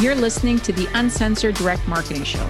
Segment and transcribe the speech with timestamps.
[0.00, 2.48] You're listening to the Uncensored Direct Marketing Show.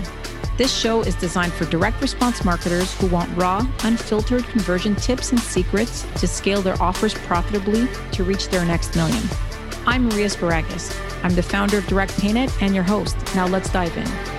[0.58, 5.40] This show is designed for direct response marketers who want raw, unfiltered conversion tips and
[5.40, 9.22] secrets to scale their offers profitably to reach their next million.
[9.86, 10.94] I'm Maria Sparagas.
[11.24, 13.16] I'm the founder of Direct Paynet and your host.
[13.34, 14.37] Now let's dive in.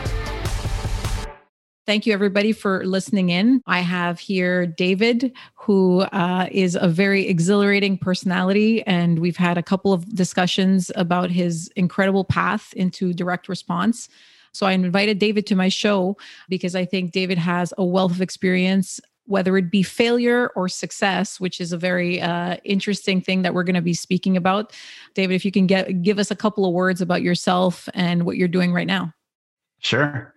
[1.89, 3.63] Thank you, everybody, for listening in.
[3.65, 8.83] I have here David, who uh, is a very exhilarating personality.
[8.85, 14.07] And we've had a couple of discussions about his incredible path into direct response.
[14.51, 16.15] So I invited David to my show
[16.47, 21.39] because I think David has a wealth of experience whether it be failure or success,
[21.39, 24.75] which is a very uh, interesting thing that we're going to be speaking about.
[25.15, 28.37] David, if you can get give us a couple of words about yourself and what
[28.37, 29.11] you're doing right now.
[29.81, 30.35] Sure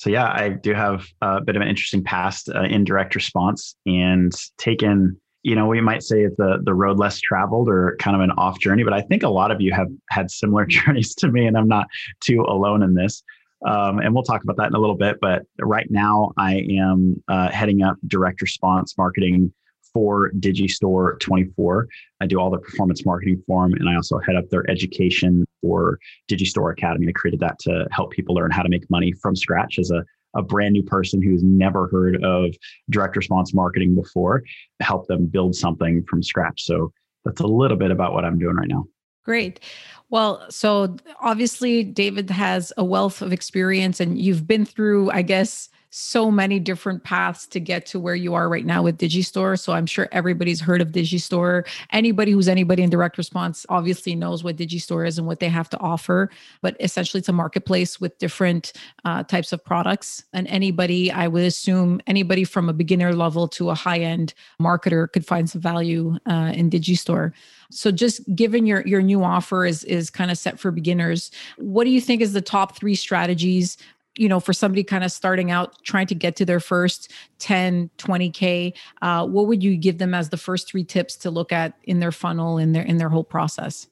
[0.00, 3.76] so yeah, I do have a bit of an interesting past uh, in direct response
[3.84, 8.16] and taken, you know, we might say it's the the road less traveled or kind
[8.16, 11.14] of an off journey, but I think a lot of you have had similar journeys
[11.16, 11.86] to me, and I'm not
[12.22, 13.22] too alone in this.
[13.66, 15.18] Um, and we'll talk about that in a little bit.
[15.20, 19.52] But right now, I am uh, heading up direct response marketing
[19.92, 21.88] for Digistore 24.
[22.20, 25.46] I do all the performance marketing for them, and I also head up their education
[25.60, 25.98] for
[26.30, 27.08] Digistore Academy.
[27.08, 30.04] I created that to help people learn how to make money from scratch as a,
[30.34, 32.54] a brand new person who's never heard of
[32.90, 34.42] direct response marketing before,
[34.80, 36.62] help them build something from scratch.
[36.62, 36.92] So
[37.24, 38.84] that's a little bit about what I'm doing right now.
[39.24, 39.60] Great.
[40.08, 45.68] Well, so obviously, David has a wealth of experience, and you've been through, I guess,
[45.90, 49.58] so many different paths to get to where you are right now with Digistore.
[49.58, 51.66] So I'm sure everybody's heard of Digistore.
[51.92, 55.68] Anybody who's anybody in direct response obviously knows what Digistore is and what they have
[55.70, 56.30] to offer.
[56.62, 58.72] But essentially, it's a marketplace with different
[59.04, 60.24] uh, types of products.
[60.32, 65.10] And anybody, I would assume, anybody from a beginner level to a high end marketer
[65.12, 67.32] could find some value uh, in Digistore.
[67.70, 71.84] So just given your your new offer is is kind of set for beginners, what
[71.84, 73.76] do you think is the top three strategies
[74.16, 77.90] you know for somebody kind of starting out trying to get to their first 10
[77.98, 81.74] 20k uh, what would you give them as the first three tips to look at
[81.84, 83.86] in their funnel in their in their whole process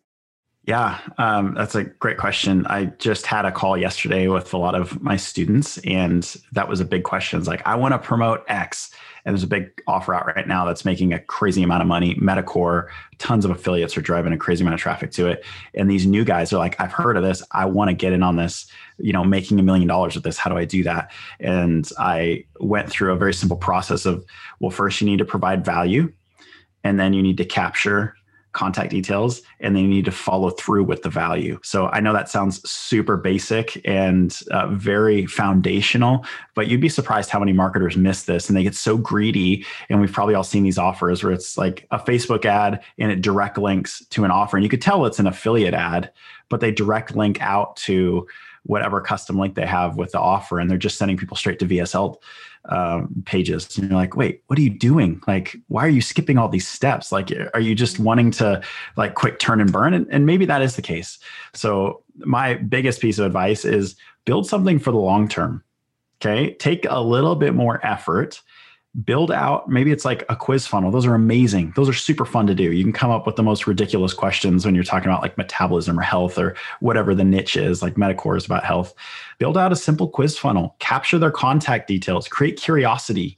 [0.69, 2.67] yeah, um, that's a great question.
[2.67, 6.79] I just had a call yesterday with a lot of my students, and that was
[6.79, 7.39] a big question.
[7.39, 8.91] It's like, I want to promote X,
[9.25, 12.17] and there's a big offer out right now that's making a crazy amount of money.
[12.17, 15.43] Meticore, tons of affiliates are driving a crazy amount of traffic to it,
[15.73, 17.43] and these new guys are like, I've heard of this.
[17.53, 18.71] I want to get in on this.
[18.99, 20.37] You know, making a million dollars with this.
[20.37, 21.13] How do I do that?
[21.41, 24.23] And I went through a very simple process of,
[24.61, 26.13] well, first you need to provide value,
[26.85, 28.15] and then you need to capture
[28.53, 31.59] contact details and they need to follow through with the value.
[31.63, 37.31] So I know that sounds super basic and uh, very foundational, but you'd be surprised
[37.31, 39.65] how many marketers miss this and they get so greedy.
[39.89, 43.21] And we've probably all seen these offers where it's like a Facebook ad and it
[43.21, 44.57] direct links to an offer.
[44.57, 46.11] And you could tell it's an affiliate ad,
[46.49, 48.27] but they direct link out to
[48.69, 51.67] whatever custom link they have with the offer and they're just sending people straight to
[51.67, 52.17] VSL
[52.67, 53.77] um, pages.
[53.79, 55.21] And you're like wait what are you doing?
[55.27, 57.11] Like why are you skipping all these steps?
[57.11, 58.63] Like are you just wanting to
[58.97, 59.95] like quick turn and burn?
[59.95, 61.19] And, and maybe that is the case.
[61.55, 65.65] So my biggest piece of advice is build something for the long term
[66.21, 66.55] okay?
[66.55, 68.43] Take a little bit more effort
[69.05, 70.91] build out maybe it's like a quiz funnel.
[70.91, 71.73] Those are amazing.
[71.77, 72.73] Those are super fun to do.
[72.73, 75.99] You can come up with the most ridiculous questions when you're talking about like metabolism
[75.99, 78.95] or health or whatever the niche is like Meticore is about health.
[79.39, 80.75] Build out a simple quiz funnel.
[80.79, 82.29] Capture their contact details.
[82.29, 83.37] Create curiosity.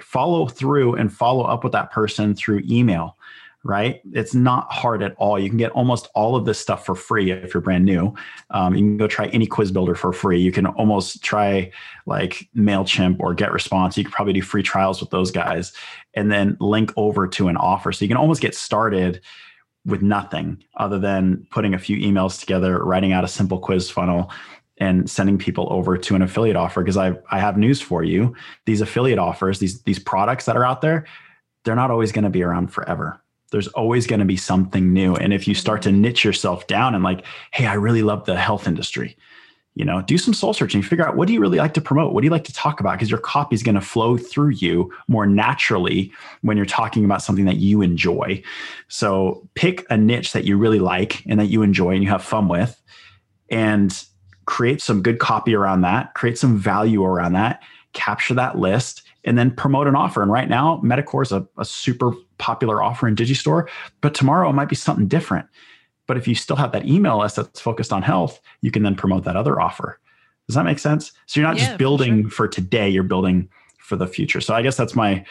[0.00, 3.17] Follow through and follow up with that person through email
[3.64, 4.00] right?
[4.12, 5.38] It's not hard at all.
[5.38, 8.14] You can get almost all of this stuff for free if you're brand new.
[8.50, 10.40] Um, you can go try any quiz builder for free.
[10.40, 11.70] You can almost try
[12.06, 13.96] like MailChimp or GetResponse.
[13.96, 15.72] You can probably do free trials with those guys
[16.14, 17.92] and then link over to an offer.
[17.92, 19.20] So you can almost get started
[19.84, 24.30] with nothing other than putting a few emails together, writing out a simple quiz funnel
[24.78, 28.36] and sending people over to an affiliate offer because I I have news for you.
[28.66, 31.06] These affiliate offers, these these products that are out there,
[31.64, 33.20] they're not always going to be around forever
[33.50, 35.14] there's always going to be something new.
[35.16, 36.02] And if you start to mm-hmm.
[36.02, 39.16] niche yourself down and like, hey, I really love the health industry,
[39.74, 42.12] you know, do some soul searching, figure out what do you really like to promote?
[42.12, 42.94] What do you like to talk about?
[42.94, 46.12] Because your copy is going to flow through you more naturally
[46.42, 48.42] when you're talking about something that you enjoy.
[48.88, 52.24] So pick a niche that you really like and that you enjoy and you have
[52.24, 52.80] fun with
[53.50, 54.04] and
[54.46, 57.62] create some good copy around that, create some value around that,
[57.92, 60.22] capture that list and then promote an offer.
[60.22, 63.68] And right now, Meticore is a, a super popular offer in Digistore,
[64.00, 65.46] but tomorrow it might be something different.
[66.06, 68.94] But if you still have that email list that's focused on health, you can then
[68.94, 69.98] promote that other offer.
[70.46, 71.12] Does that make sense?
[71.26, 72.46] So you're not yeah, just building for, sure.
[72.46, 73.48] for today, you're building
[73.78, 74.40] for the future.
[74.40, 75.24] So I guess that's my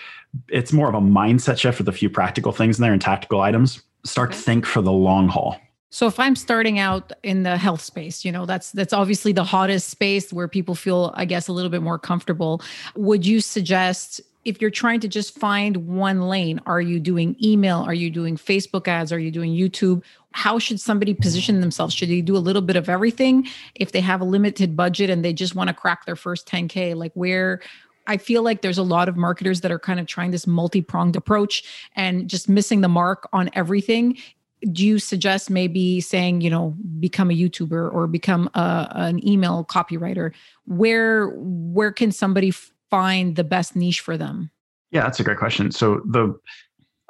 [0.50, 3.42] it's more of a mindset shift with a few practical things in there and tactical
[3.42, 3.82] items.
[4.04, 4.38] Start okay.
[4.38, 5.58] to think for the long haul.
[5.90, 9.44] So if I'm starting out in the health space, you know, that's that's obviously the
[9.44, 12.62] hottest space where people feel I guess a little bit more comfortable.
[12.96, 17.80] Would you suggest if you're trying to just find one lane, are you doing email?
[17.80, 19.12] Are you doing Facebook ads?
[19.12, 20.04] Are you doing YouTube?
[20.32, 21.94] How should somebody position themselves?
[21.94, 23.46] Should they do a little bit of everything
[23.76, 26.96] if they have a limited budget and they just want to crack their first 10K?
[26.96, 27.60] Like, where
[28.08, 30.82] I feel like there's a lot of marketers that are kind of trying this multi
[30.82, 31.66] pronged approach
[31.98, 34.18] and just missing the mark on everything
[34.72, 39.64] do you suggest maybe saying you know become a youtuber or become a, an email
[39.64, 40.34] copywriter
[40.66, 42.52] where where can somebody
[42.90, 44.52] find the best niche for them?
[44.92, 45.72] Yeah that's a great question.
[45.72, 46.38] So the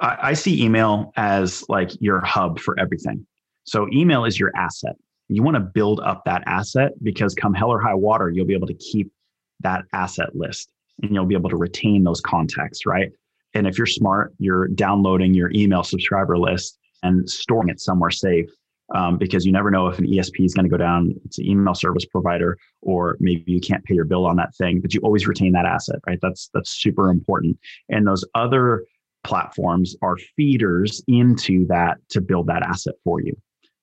[0.00, 3.26] I, I see email as like your hub for everything.
[3.64, 4.96] So email is your asset.
[5.28, 8.54] You want to build up that asset because come hell or high water you'll be
[8.54, 9.12] able to keep
[9.60, 10.70] that asset list
[11.02, 13.10] and you'll be able to retain those contacts right?
[13.54, 18.50] And if you're smart you're downloading your email subscriber list and storing it somewhere safe
[18.94, 21.14] um, because you never know if an ESP is going to go down.
[21.24, 24.80] It's an email service provider, or maybe you can't pay your bill on that thing,
[24.80, 26.18] but you always retain that asset, right?
[26.22, 27.58] That's that's super important.
[27.88, 28.84] And those other
[29.24, 33.36] platforms are feeders into that to build that asset for you.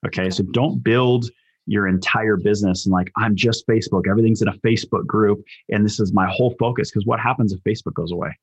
[0.08, 1.30] Okay, so don't build
[1.68, 4.08] your entire business and like I'm just Facebook.
[4.10, 6.90] Everything's in a Facebook group, and this is my whole focus.
[6.90, 8.36] Because what happens if Facebook goes away?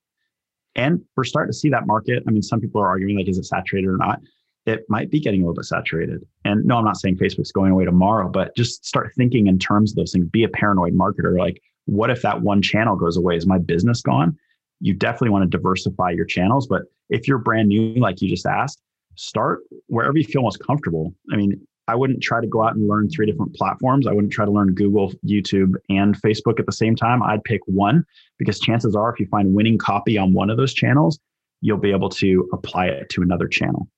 [0.75, 2.23] And we're starting to see that market.
[2.27, 4.21] I mean, some people are arguing like, is it saturated or not?
[4.67, 6.25] It might be getting a little bit saturated.
[6.45, 9.93] And no, I'm not saying Facebook's going away tomorrow, but just start thinking in terms
[9.93, 10.27] of those things.
[10.27, 11.39] Be a paranoid marketer.
[11.39, 13.37] Like, what if that one channel goes away?
[13.37, 14.39] Is my business gone?
[14.81, 16.67] You definitely want to diversify your channels.
[16.67, 18.81] But if you're brand new, like you just asked,
[19.17, 21.15] start wherever you feel most comfortable.
[21.33, 24.07] I mean, I wouldn't try to go out and learn three different platforms.
[24.07, 27.23] I wouldn't try to learn Google, YouTube, and Facebook at the same time.
[27.23, 28.05] I'd pick one
[28.39, 31.19] because chances are, if you find winning copy on one of those channels,
[31.61, 33.89] you'll be able to apply it to another channel.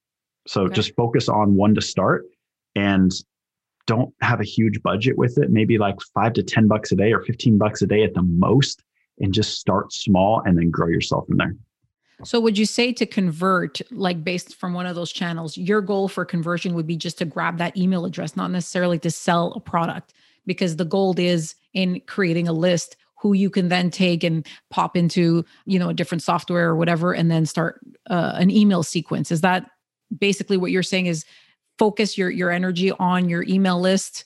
[0.46, 0.74] So okay.
[0.74, 2.24] just focus on one to start
[2.74, 3.12] and
[3.86, 5.50] don't have a huge budget with it.
[5.50, 8.22] Maybe like five to 10 bucks a day or 15 bucks a day at the
[8.22, 8.82] most,
[9.20, 11.54] and just start small and then grow yourself from there.
[12.22, 16.08] So, would you say to convert, like based from one of those channels, your goal
[16.08, 19.60] for conversion would be just to grab that email address, not necessarily to sell a
[19.60, 20.14] product?
[20.46, 24.96] Because the goal is in creating a list who you can then take and pop
[24.96, 27.80] into, you know, a different software or whatever, and then start
[28.10, 29.32] uh, an email sequence.
[29.32, 29.70] Is that
[30.18, 31.24] basically what you're saying is
[31.78, 34.24] focus your your energy on your email list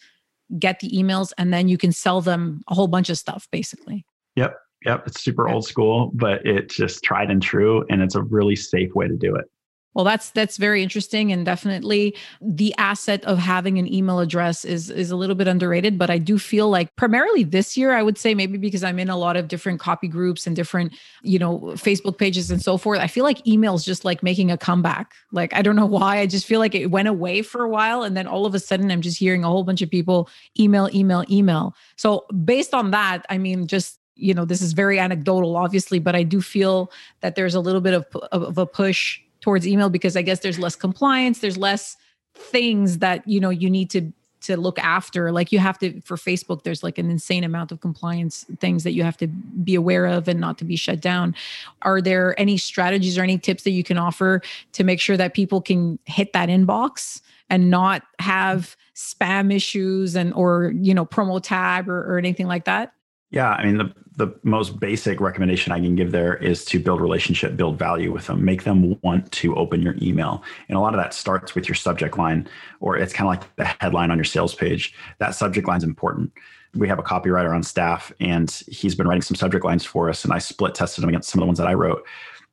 [0.59, 4.05] get the emails and then you can sell them a whole bunch of stuff basically.
[4.37, 4.55] Yep
[4.85, 8.57] yep it's super old school but it's just tried and true and it's a really
[8.57, 9.47] safe way to do it
[9.95, 14.91] well, that's that's very interesting, and definitely the asset of having an email address is
[14.91, 15.99] is a little bit underrated.
[15.99, 19.09] But I do feel like primarily this year, I would say maybe because I'm in
[19.09, 23.01] a lot of different copy groups and different, you know, Facebook pages and so forth.
[23.01, 25.15] I feel like email is just like making a comeback.
[25.33, 26.19] Like I don't know why.
[26.19, 28.61] I just feel like it went away for a while, and then all of a
[28.61, 30.29] sudden, I'm just hearing a whole bunch of people
[30.61, 31.75] email, email, email.
[31.97, 36.15] So based on that, I mean, just you know, this is very anecdotal, obviously, but
[36.15, 40.17] I do feel that there's a little bit of, of a push towards email because
[40.17, 41.97] I guess there's less compliance, there's less
[42.35, 45.33] things that you know you need to to look after.
[45.33, 48.93] Like you have to for facebook there's like an insane amount of compliance things that
[48.93, 51.35] you have to be aware of and not to be shut down.
[51.83, 54.41] Are there any strategies or any tips that you can offer
[54.73, 57.21] to make sure that people can hit that inbox
[57.51, 62.65] and not have spam issues and or you know promo tab or, or anything like
[62.65, 62.93] that?
[63.31, 67.01] Yeah, I mean the the most basic recommendation I can give there is to build
[67.01, 70.43] relationship, build value with them, make them want to open your email.
[70.69, 72.49] And a lot of that starts with your subject line,
[72.81, 74.93] or it's kind of like the headline on your sales page.
[75.21, 76.33] That subject line is important.
[76.75, 80.25] We have a copywriter on staff, and he's been writing some subject lines for us,
[80.25, 82.05] and I split tested them against some of the ones that I wrote,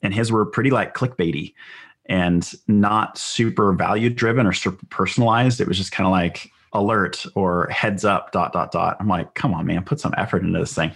[0.04, 1.56] and his were pretty like clickbaity
[2.06, 5.60] and not super value driven or super personalized.
[5.60, 9.34] It was just kind of like alert or heads up dot dot dot i'm like
[9.34, 10.92] come on man put some effort into this thing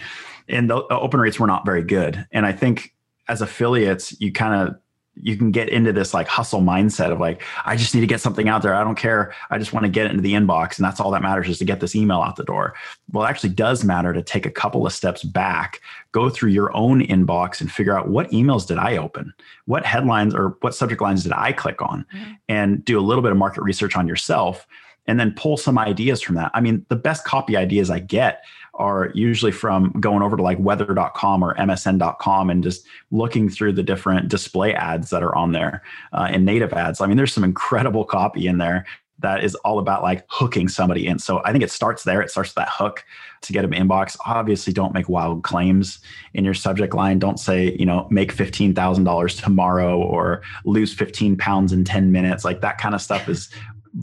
[0.49, 2.27] and the, open rates were not very good.
[2.31, 2.93] And i think
[3.27, 4.75] as affiliates you kind of
[5.21, 8.21] you can get into this like hustle mindset of like i just need to get
[8.21, 8.73] something out there.
[8.73, 9.33] I don't care.
[9.49, 11.57] I just want to get it into the inbox and that's all that matters is
[11.59, 12.73] to get this email out the door.
[13.11, 16.75] Well it actually does matter to take a couple of steps back go through your
[16.75, 19.33] own inbox and figure out what emails did i open?
[19.65, 22.05] What headlines or what subject lines did i click on?
[22.13, 22.31] Mm-hmm.
[22.47, 24.65] and do a little bit of market research on yourself
[25.09, 26.51] and then pull some ideas from that.
[26.53, 28.43] I mean, the best copy ideas I get
[28.79, 33.83] are usually from going over to like weather.com or msn.com and just looking through the
[33.83, 35.83] different display ads that are on there
[36.13, 37.01] uh, and native ads.
[37.01, 38.85] I mean, there's some incredible copy in there
[39.19, 41.19] that is all about like hooking somebody in.
[41.19, 42.21] So I think it starts there.
[42.21, 43.03] It starts that hook
[43.41, 44.15] to get them inbox.
[44.25, 45.99] Obviously, don't make wild claims
[46.33, 47.19] in your subject line.
[47.19, 52.45] Don't say, you know, make $15,000 tomorrow or lose 15 pounds in 10 minutes.
[52.45, 53.49] Like that kind of stuff is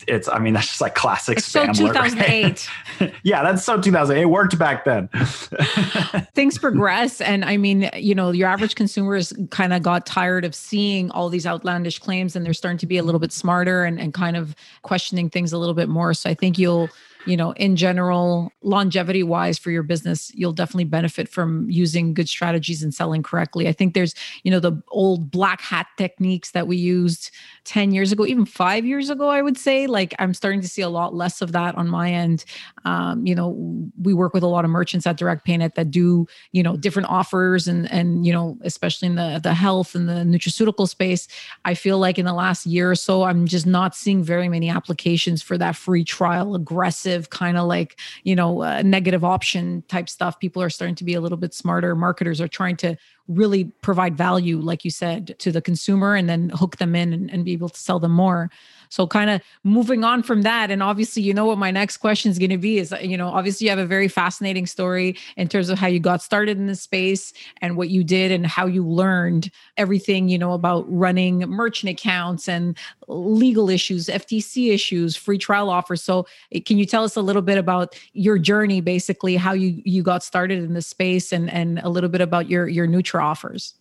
[0.06, 2.68] it's i mean that's just like classic it's spam so 2008
[3.00, 3.12] right?
[3.22, 5.08] yeah that's so 2008 it worked back then.
[6.34, 10.54] Things progress and i mean you know your average consumers kind of got tired of
[10.54, 14.00] seeing all these outlandish claims and they're starting to be a little bit smarter and,
[14.00, 16.14] and kind of questioning things a little bit more.
[16.14, 16.88] So i think you'll
[17.26, 22.28] you know, in general, longevity wise for your business, you'll definitely benefit from using good
[22.28, 23.68] strategies and selling correctly.
[23.68, 24.14] I think there's,
[24.44, 27.30] you know, the old black hat techniques that we used
[27.64, 29.86] 10 years ago, even five years ago, I would say.
[29.86, 32.44] Like I'm starting to see a lot less of that on my end.
[32.84, 33.56] Um, you know,
[34.00, 37.08] we work with a lot of merchants at Direct Paynet that do, you know, different
[37.08, 41.26] offers and and you know, especially in the the health and the nutraceutical space.
[41.64, 44.68] I feel like in the last year or so, I'm just not seeing very many
[44.68, 50.08] applications for that free trial aggressive kind of like you know uh, negative option type
[50.08, 50.38] stuff.
[50.38, 51.94] People are starting to be a little bit smarter.
[51.94, 52.96] Marketers are trying to
[53.28, 57.30] really provide value like you said to the consumer and then hook them in and,
[57.30, 58.50] and be able to sell them more
[58.88, 62.30] so kind of moving on from that, and obviously, you know what my next question
[62.30, 65.48] is going to be is, you know, obviously you have a very fascinating story in
[65.48, 68.66] terms of how you got started in this space and what you did and how
[68.66, 72.76] you learned everything, you know, about running merchant accounts and
[73.08, 76.02] legal issues, FTC issues, free trial offers.
[76.02, 79.80] So eh, can you tell us a little bit about your journey, basically how you
[79.84, 83.22] you got started in this space and and a little bit about your your Nutra
[83.22, 83.74] offers?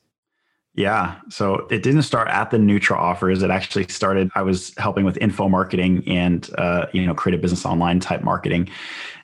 [0.76, 1.16] Yeah.
[1.30, 3.42] So it didn't start at the Nutra offers.
[3.44, 7.66] It actually started, I was helping with info marketing and, uh, you know, creative business
[7.66, 8.70] online type marketing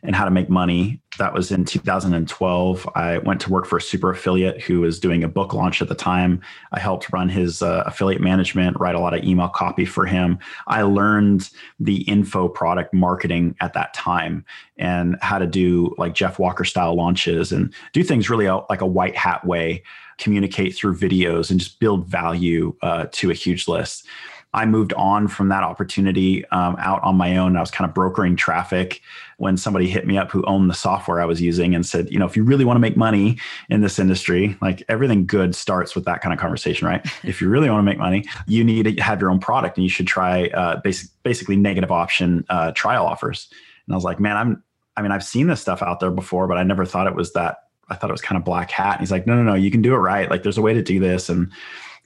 [0.02, 1.02] and how to make money.
[1.18, 2.90] That was in 2012.
[2.96, 5.90] I went to work for a super affiliate who was doing a book launch at
[5.90, 6.40] the time.
[6.72, 10.40] I helped run his uh, affiliate management, write a lot of email copy for him.
[10.68, 11.50] I learned
[11.82, 14.46] the info product marketing at that time
[14.78, 18.88] and how to do like Jeff Walker style launches and do things really like a
[18.88, 19.84] white hat way
[20.22, 24.06] communicate through videos and just build value uh, to a huge list.
[24.54, 27.56] I moved on from that opportunity um, out on my own.
[27.56, 29.02] I was kind of brokering traffic
[29.38, 32.20] when somebody hit me up who owned the software I was using and said, you
[32.20, 33.38] know, if you really want to make money
[33.70, 37.02] in this industry, like everything good starts with that kind of conversation, right?
[37.24, 39.84] if you really want to make money, you need to have your own product and
[39.84, 43.48] you should try uh, basic, basically negative option uh, trial offers.
[43.88, 44.64] And I was like, man, I'm,
[44.98, 47.32] I mean, I've seen this stuff out there before, but I never thought it was
[47.34, 48.94] that I thought it was kind of black hat.
[48.94, 50.30] And he's like, no, no, no, you can do it right.
[50.30, 51.52] Like there's a way to do this and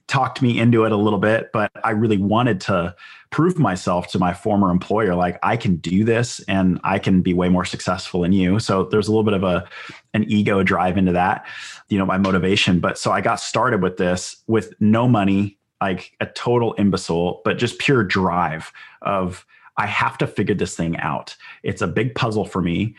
[0.08, 2.96] talked me into it a little bit, but I really wanted to
[3.32, 5.16] prove myself to my former employer.
[5.16, 8.60] Like I can do this and I can be way more successful than you.
[8.60, 9.68] So there's a little bit of a,
[10.14, 11.46] an ego drive into that,
[11.90, 12.80] you know, my motivation.
[12.80, 17.58] But so I got started with this with no money, like a total imbecile, but
[17.58, 19.46] just pure drive of,
[19.78, 21.36] I have to figure this thing out.
[21.64, 22.96] It's a big puzzle for me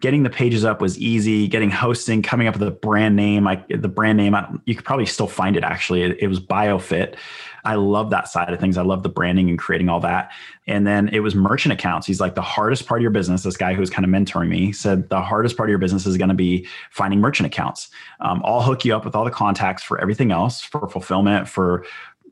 [0.00, 1.48] getting the pages up was easy.
[1.48, 5.06] Getting hosting coming up with a brand name like the brand name you could probably
[5.06, 6.02] still find it actually.
[6.02, 7.16] It, it, was biofit.
[7.64, 8.78] I love that side of things.
[8.78, 10.30] I love the branding and creating all that.
[10.66, 12.06] And then it was merchant accounts.
[12.06, 13.42] He's like the hardest part of your business.
[13.42, 16.06] This guy who was kind of mentoring me said the hardest part of your business
[16.06, 17.90] is going to be finding merchant accounts.
[18.20, 21.84] Um, i'll hook you up with all the contacts for everything else for fulfillment for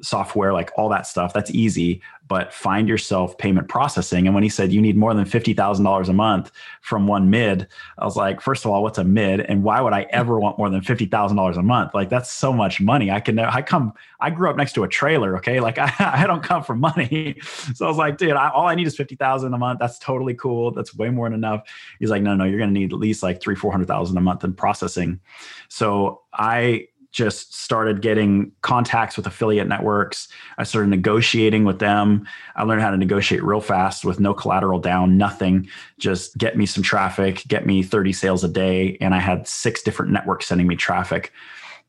[0.02, 2.02] software, like all that stuff, that's easy.
[2.28, 4.26] But find yourself payment processing.
[4.26, 6.50] And when he said you need more than $50,000 a month
[6.80, 9.40] from one mid, I was like, first of all, what's a mid?
[9.40, 11.94] And why would I ever want more than $50,000 a month?
[11.94, 13.12] Like, that's so much money.
[13.12, 15.36] I can, I come, I grew up next to a trailer.
[15.36, 15.60] Okay.
[15.60, 17.38] Like, I, I don't come from money.
[17.74, 19.78] So I was like, dude, I, all I need is 50,000 a month.
[19.78, 20.72] That's totally cool.
[20.72, 21.62] That's way more than enough.
[22.00, 24.42] He's like, no, no, you're going to need at least like three, 400,000 a month
[24.42, 25.20] in processing.
[25.68, 30.28] So I, just started getting contacts with affiliate networks.
[30.58, 32.28] I started negotiating with them.
[32.56, 35.66] I learned how to negotiate real fast with no collateral down, nothing.
[35.98, 38.98] Just get me some traffic, get me 30 sales a day.
[39.00, 41.32] And I had six different networks sending me traffic,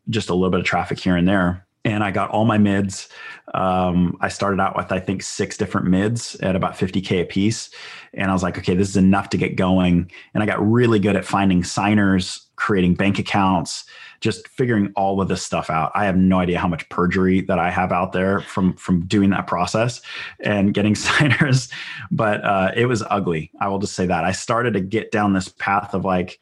[0.10, 1.67] just a little bit of traffic here and there.
[1.88, 3.08] And I got all my mids.
[3.54, 7.70] Um, I started out with, I think, six different mids at about 50K a piece.
[8.14, 10.12] And I was like, okay, this is enough to get going.
[10.34, 13.86] And I got really good at finding signers, creating bank accounts,
[14.20, 15.94] just figuring all of this stuff out.
[15.96, 19.30] I have no idea how much perjury that I have out there from from doing
[19.30, 20.02] that process
[20.42, 21.70] and getting signers,
[22.12, 23.50] but uh, it was ugly.
[23.62, 26.38] I will just say that I started to get down this path of like.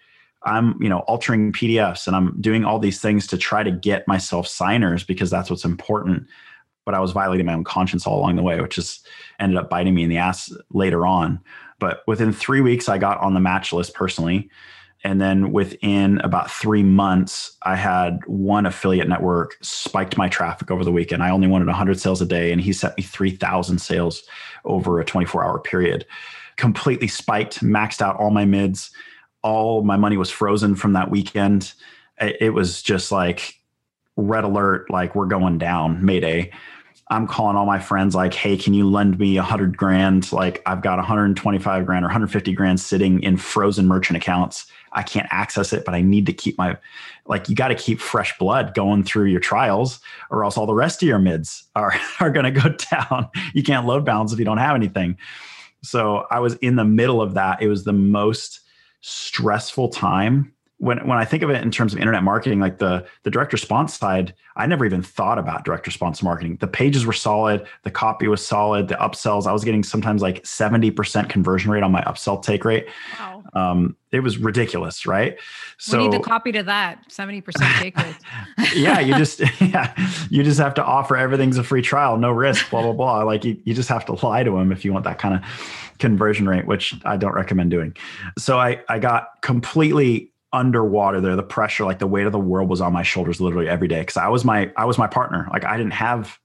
[0.46, 4.08] I'm, you know, altering PDFs and I'm doing all these things to try to get
[4.08, 6.28] myself signers because that's what's important.
[6.86, 9.08] But I was violating my own conscience all along the way, which just
[9.40, 11.40] ended up biting me in the ass later on.
[11.80, 14.50] But within three weeks, I got on the match list personally.
[15.04, 20.84] And then within about three months, I had one affiliate network spiked my traffic over
[20.84, 21.22] the weekend.
[21.22, 24.24] I only wanted 100 sales a day, and he sent me 3,000 sales
[24.64, 26.08] over a 24 hour period.
[26.56, 28.90] Completely spiked, maxed out all my mids.
[29.46, 31.74] All my money was frozen from that weekend.
[32.20, 33.60] It was just like
[34.16, 36.52] red alert, like we're going down, Mayday.
[37.10, 40.32] I'm calling all my friends like, hey, can you lend me a hundred grand?
[40.32, 44.66] Like I've got 125 grand or 150 grand sitting in frozen merchant accounts.
[44.94, 46.78] I can't access it, but I need to keep my
[47.28, 50.00] like you got to keep fresh blood going through your trials,
[50.32, 53.30] or else all the rest of your mids are are gonna go down.
[53.54, 55.18] You can't load balance if you don't have anything.
[55.84, 57.62] So I was in the middle of that.
[57.62, 58.62] It was the most
[59.08, 63.06] stressful time when when I think of it in terms of internet marketing, like the
[63.24, 66.58] the direct response side, I never even thought about direct response marketing.
[66.60, 69.48] The pages were solid, the copy was solid, the upsells.
[69.48, 72.88] I was getting sometimes like seventy percent conversion rate on my upsell take rate.
[73.18, 73.44] Wow.
[73.54, 75.38] Um, it was ridiculous, right?
[75.78, 78.16] So we need to copy to that seventy percent take rate.
[78.76, 79.96] yeah, you just yeah,
[80.30, 83.24] you just have to offer everything's a free trial, no risk, blah blah blah.
[83.24, 85.42] Like you, you just have to lie to them if you want that kind of
[86.00, 87.96] conversion rate, which I don't recommend doing.
[88.38, 92.70] So I I got completely underwater there the pressure like the weight of the world
[92.70, 95.48] was on my shoulders literally every day because i was my i was my partner.
[95.52, 96.40] Like i didn't have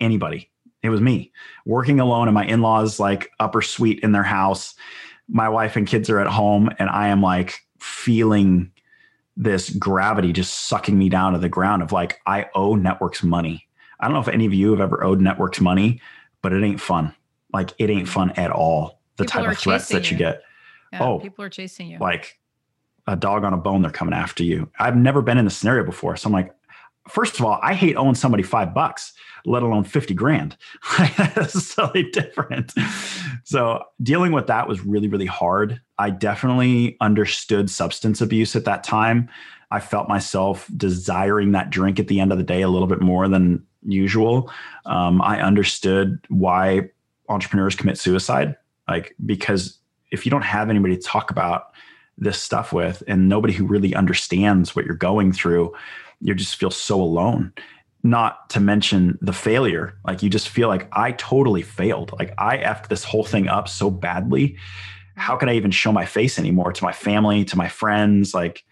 [0.00, 0.50] anybody.
[0.82, 1.30] It was me.
[1.66, 4.74] Working alone in my in-laws like upper suite in their house.
[5.28, 8.72] My wife and kids are at home and i am like feeling
[9.36, 13.68] this gravity just sucking me down to the ground of like i owe networks money.
[14.00, 16.00] I don't know if any of you have ever owed networks money
[16.42, 17.14] but it ain't fun.
[17.52, 20.18] Like it ain't fun at all the people type of threats that you, you.
[20.18, 20.42] get.
[20.92, 21.98] Yeah, oh people are chasing you.
[21.98, 22.39] like
[23.06, 24.70] a dog on a bone, they're coming after you.
[24.78, 26.16] I've never been in the scenario before.
[26.16, 26.54] So I'm like,
[27.08, 29.12] first of all, I hate owing somebody five bucks,
[29.44, 30.56] let alone 50 grand.
[31.16, 32.72] That's totally different.
[33.44, 35.80] So dealing with that was really, really hard.
[35.98, 39.28] I definitely understood substance abuse at that time.
[39.70, 43.00] I felt myself desiring that drink at the end of the day a little bit
[43.00, 44.50] more than usual.
[44.84, 46.90] Um, I understood why
[47.28, 48.56] entrepreneurs commit suicide,
[48.88, 49.78] like because
[50.10, 51.70] if you don't have anybody to talk about
[52.20, 55.74] this stuff with and nobody who really understands what you're going through
[56.20, 57.52] you just feel so alone.
[58.02, 59.98] Not to mention the failure.
[60.06, 62.12] Like you just feel like i totally failed.
[62.18, 64.56] Like i effed this whole thing up so badly.
[65.16, 68.34] How can i even show my face anymore to my family to my friends?
[68.34, 68.64] Like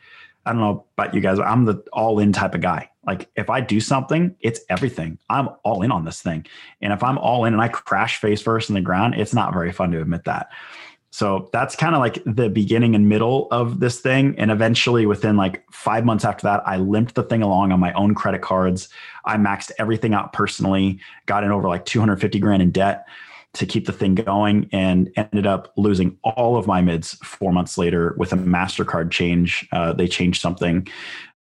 [0.47, 2.91] i don't know about you guys i'm the all in type of guy.
[3.07, 5.19] Like if i do something it's everything.
[5.29, 6.47] I'm all in on this thing.
[6.81, 9.53] And if i'm all in and i crash face first in the ground it's not
[9.53, 10.49] very fun to admit that
[11.11, 14.35] so that's kind of like the beginning and middle of this thing.
[14.39, 17.93] And eventually, within like five months after that, I limped the thing along on my
[17.95, 18.89] own credit cards.
[19.25, 23.07] I maxed everything out personally, got in over like 250 grand in debt
[23.55, 27.79] to keep the thing going, and ended up losing all of my mids four months
[27.79, 29.67] later with a MasterCard change.
[29.73, 30.87] Uh, they changed something.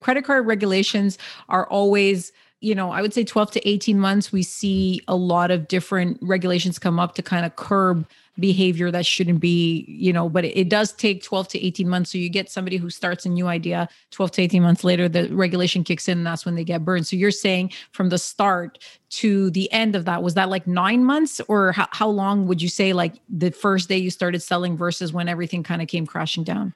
[0.01, 4.43] Credit card regulations are always you know, I would say 12 to 18 months, we
[4.43, 8.07] see a lot of different regulations come up to kind of curb
[8.38, 12.12] behavior that shouldn't be, you know, but it, it, does take 12 to 18 months.
[12.12, 15.29] So you get somebody who starts a new idea 12 to 18 months later, the
[15.35, 17.07] regulation kicks in and that's when they get burned.
[17.07, 18.79] So you're saying from the start
[19.11, 22.61] to the end of that, was that like nine months or how, how long would
[22.61, 26.07] you say like the first day you started selling versus when everything kind of came
[26.07, 26.75] crashing down?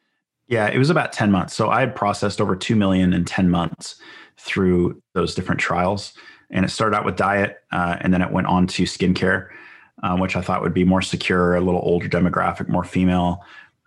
[0.49, 1.55] Yeah, it was about 10 months.
[1.55, 3.97] So I had processed over 2 million in 10 months
[4.37, 6.13] through those different trials.
[6.51, 9.51] And it started out with diet uh, and then it went on to skincare
[10.03, 13.45] um, which I thought would be more secure, a little older demographic, more female.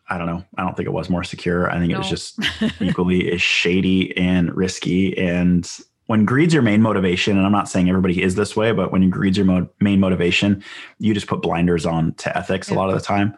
[0.10, 0.44] I don't know.
[0.58, 1.70] I don't think it was more secure.
[1.70, 1.96] I think no.
[1.96, 2.40] it was just
[2.82, 5.18] equally as shady and risky.
[5.18, 5.70] And
[6.08, 9.10] when greed's your main motivation, and I'm not saying everybody is this way, but when
[9.10, 10.64] greed's your mo- main motivation,
[11.00, 12.76] you just put blinders on to ethics yeah.
[12.76, 13.38] a lot of the time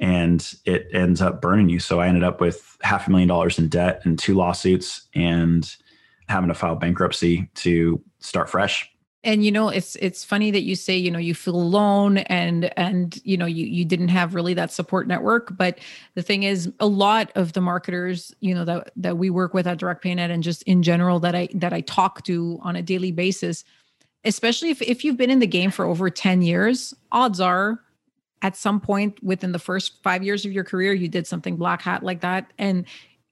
[0.00, 1.80] and it ends up burning you.
[1.80, 5.68] So I ended up with half a million dollars in debt and two lawsuits and
[6.28, 8.88] having to file bankruptcy to start fresh
[9.24, 12.72] and you know it's it's funny that you say you know you feel alone and
[12.78, 15.56] and you know you you didn't have really that support network.
[15.56, 15.78] But
[16.14, 19.66] the thing is a lot of the marketers you know that that we work with
[19.66, 23.12] at DirectPayNet and just in general that i that i talk to on a daily
[23.12, 23.64] basis
[24.24, 27.80] especially if if you've been in the game for over 10 years odds are
[28.42, 31.82] at some point within the first 5 years of your career you did something black
[31.82, 32.52] hat like that.
[32.58, 32.84] And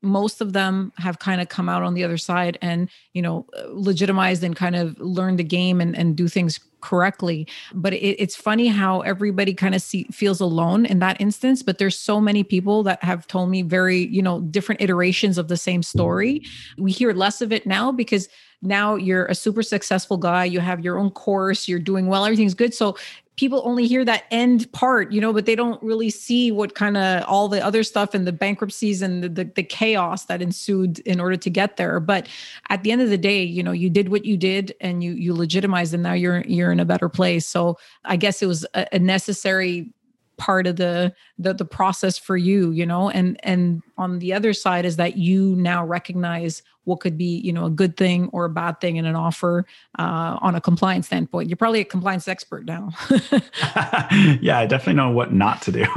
[0.06, 3.46] most of them have kind of come out on the other side and you know
[3.68, 7.48] legitimized and kind of learned the game and, and do things correctly.
[7.74, 11.78] But it, it's funny how everybody kind of see, feels alone in that instance but
[11.78, 15.56] there's so many people that have told me very you know different iterations of the
[15.56, 16.42] same story.
[16.78, 18.28] We hear less of it now because
[18.62, 22.54] now you're a super successful guy you have your own course you're doing well everything's
[22.54, 22.72] good.
[22.72, 22.96] So
[23.36, 26.96] people only hear that end part, you know, but they don't really see what kind
[26.96, 31.00] of all the other stuff and the bankruptcies and the, the, the, chaos that ensued
[31.00, 32.00] in order to get there.
[32.00, 32.28] But
[32.70, 35.12] at the end of the day, you know, you did what you did and you
[35.12, 37.46] you legitimized and now you're you're in a better place.
[37.46, 39.92] So I guess it was a, a necessary
[40.38, 44.52] part of the, the the process for you you know and and on the other
[44.52, 48.44] side is that you now recognize what could be you know a good thing or
[48.44, 49.66] a bad thing in an offer
[49.98, 51.50] uh, on a compliance standpoint.
[51.50, 52.90] You're probably a compliance expert now.
[54.40, 55.84] Yeah i definitely know what not to do.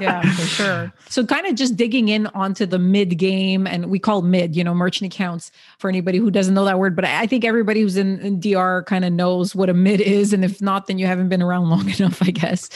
[0.00, 0.92] Yeah for sure.
[1.08, 4.62] So kind of just digging in onto the mid game and we call mid you
[4.62, 7.96] know merchant accounts for anybody who doesn't know that word but i think everybody who's
[7.96, 11.06] in, in dr kind of knows what a mid is and if not then you
[11.06, 12.68] haven't been around long enough i guess.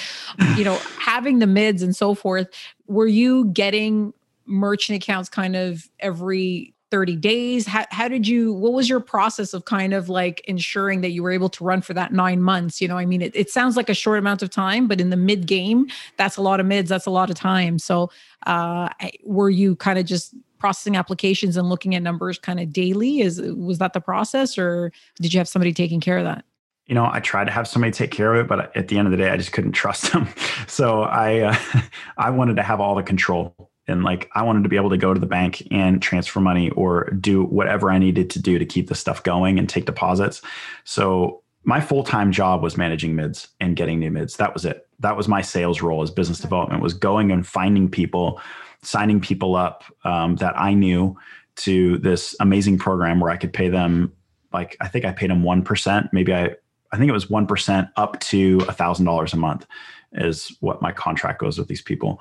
[0.56, 2.48] You know having the mids and so forth
[2.86, 4.12] were you getting
[4.50, 7.66] merchant accounts kind of every 30 days?
[7.66, 11.22] How, how did you what was your process of kind of like ensuring that you
[11.22, 12.80] were able to run for that nine months?
[12.80, 15.10] You know i mean it, it sounds like a short amount of time but in
[15.10, 15.86] the mid game
[16.16, 17.78] that's a lot of mids that's a lot of time.
[17.78, 18.10] So
[18.46, 18.88] uh
[19.24, 23.20] were you kind of just processing applications and looking at numbers kind of daily?
[23.20, 26.44] Is was that the process or did you have somebody taking care of that?
[26.86, 29.06] You know, I tried to have somebody take care of it, but at the end
[29.06, 30.28] of the day, I just couldn't trust them.
[30.66, 31.56] So I, uh,
[32.18, 33.54] I wanted to have all the control
[33.90, 36.70] and like I wanted to be able to go to the bank and transfer money
[36.70, 40.40] or do whatever I needed to do to keep the stuff going and take deposits.
[40.84, 44.36] So my full-time job was managing mids and getting new mids.
[44.36, 44.86] That was it.
[45.00, 48.40] That was my sales role as business development was going and finding people,
[48.82, 51.18] signing people up um, that I knew
[51.56, 54.12] to this amazing program where I could pay them
[54.52, 56.08] like I think I paid them one percent.
[56.12, 56.54] Maybe I
[56.92, 59.66] I think it was one percent up to a thousand dollars a month
[60.12, 62.20] is what my contract goes with these people.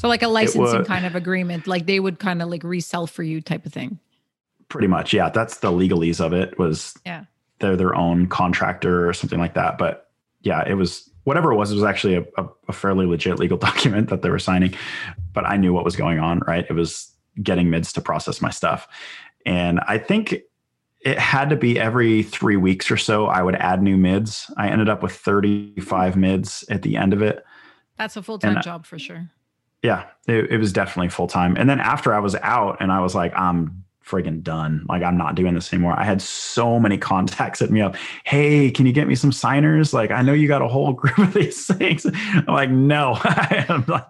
[0.00, 3.22] So like a licensing kind of agreement, like they would kind of like resell for
[3.22, 3.98] you type of thing.
[4.70, 5.28] Pretty much, yeah.
[5.28, 6.58] That's the legalese of it.
[6.58, 7.24] Was yeah,
[7.58, 9.76] they're their own contractor or something like that.
[9.76, 10.08] But
[10.40, 11.70] yeah, it was whatever it was.
[11.70, 14.74] It was actually a, a, a fairly legit legal document that they were signing.
[15.34, 16.38] But I knew what was going on.
[16.46, 18.88] Right, it was getting mids to process my stuff,
[19.44, 20.34] and I think
[21.02, 24.68] it had to be every three weeks or so i would add new mids i
[24.68, 27.42] ended up with 35 mids at the end of it
[27.96, 29.30] that's a full-time job for sure
[29.82, 31.56] yeah, it, it was definitely full time.
[31.56, 34.84] And then after I was out and I was like, I'm friggin' done.
[34.88, 35.94] Like I'm not doing this anymore.
[35.98, 37.96] I had so many contacts hit me up.
[38.24, 39.94] Hey, can you get me some signers?
[39.94, 42.06] Like I know you got a whole group of these things.
[42.06, 44.04] I'm like, no, I'm like,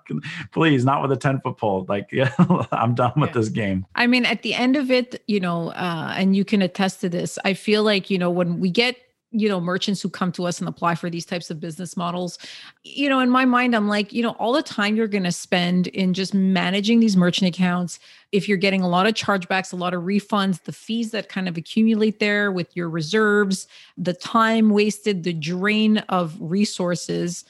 [0.52, 1.85] please, not with a 10 foot pole.
[1.88, 2.33] Like, yeah,
[2.72, 3.87] I'm done with this game.
[3.94, 7.09] I mean, at the end of it, you know, uh, and you can attest to
[7.09, 7.38] this.
[7.44, 8.96] I feel like, you know, when we get
[9.32, 12.38] you know merchants who come to us and apply for these types of business models
[12.82, 15.30] you know in my mind i'm like you know all the time you're going to
[15.30, 18.00] spend in just managing these merchant accounts
[18.32, 21.48] if you're getting a lot of chargebacks a lot of refunds the fees that kind
[21.48, 27.44] of accumulate there with your reserves the time wasted the drain of resources.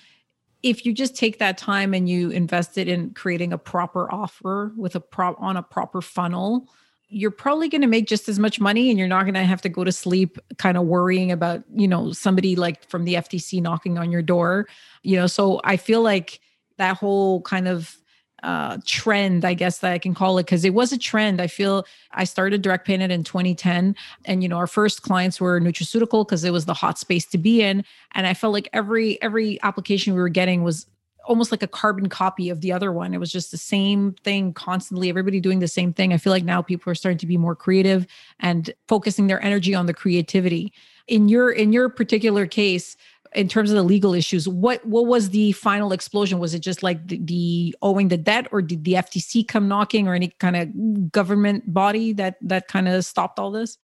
[0.63, 4.73] If you just take that time and you invest it in creating a proper offer
[4.77, 6.69] with a prop on a proper funnel
[7.11, 9.61] you're probably going to make just as much money and you're not going to have
[9.61, 13.61] to go to sleep kind of worrying about you know somebody like from the ftc
[13.61, 14.67] knocking on your door
[15.03, 16.41] you know so i feel like
[16.79, 17.97] that whole kind of
[18.43, 21.41] uh, trend, I guess that I can call it, because it was a trend.
[21.41, 23.95] I feel I started Direct Paynet in 2010,
[24.25, 27.39] and you know our first clients were nutraceutical because it was the hot space to
[27.39, 30.87] be in, and I felt like every every application we were getting was
[31.27, 33.15] almost like a carbon copy of the other one.
[33.15, 36.13] It was just the same thing constantly, everybody doing the same thing.
[36.13, 38.07] I feel like now people are starting to be more creative
[38.41, 40.73] and focusing their energy on the creativity.
[41.09, 42.97] In your in your particular case,
[43.35, 46.39] in terms of the legal issues, what what was the final explosion?
[46.39, 50.09] Was it just like the, the owing the debt, or did the FTC come knocking,
[50.09, 53.79] or any kind of government body that that kind of stopped all this?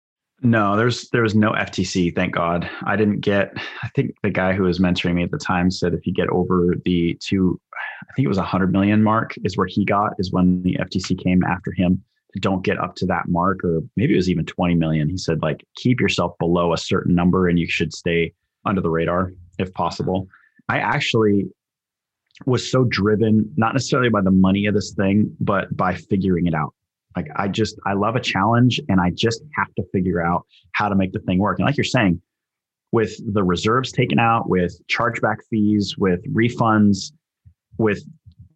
[0.44, 2.68] No, there's there was no FTC, thank God.
[2.84, 3.54] I didn't get.
[3.82, 6.28] I think the guy who was mentoring me at the time said if you get
[6.28, 10.12] over the two, I think it was a hundred million mark is where he got
[10.18, 12.04] is when the FTC came after him.
[12.40, 15.08] Don't get up to that mark, or maybe it was even twenty million.
[15.08, 18.34] He said like keep yourself below a certain number, and you should stay
[18.66, 20.28] under the radar if possible.
[20.68, 21.46] I actually
[22.44, 26.54] was so driven, not necessarily by the money of this thing, but by figuring it
[26.54, 26.74] out.
[27.16, 30.88] Like I just I love a challenge and I just have to figure out how
[30.88, 31.58] to make the thing work.
[31.58, 32.20] And like you're saying,
[32.92, 37.12] with the reserves taken out, with chargeback fees, with refunds,
[37.78, 38.04] with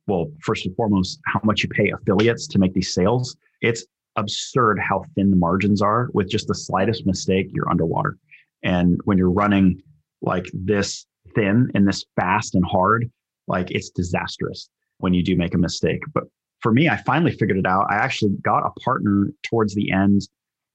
[0.06, 3.36] well, first and foremost, how much you pay affiliates to make these sales.
[3.60, 3.84] It's
[4.16, 6.08] absurd how thin the margins are.
[6.14, 8.16] With just the slightest mistake, you're underwater.
[8.62, 9.80] And when you're running
[10.22, 13.10] like this thin and this fast and hard,
[13.46, 14.68] like it's disastrous
[14.98, 16.02] when you do make a mistake.
[16.12, 16.24] But
[16.60, 17.86] for me, I finally figured it out.
[17.90, 20.22] I actually got a partner towards the end,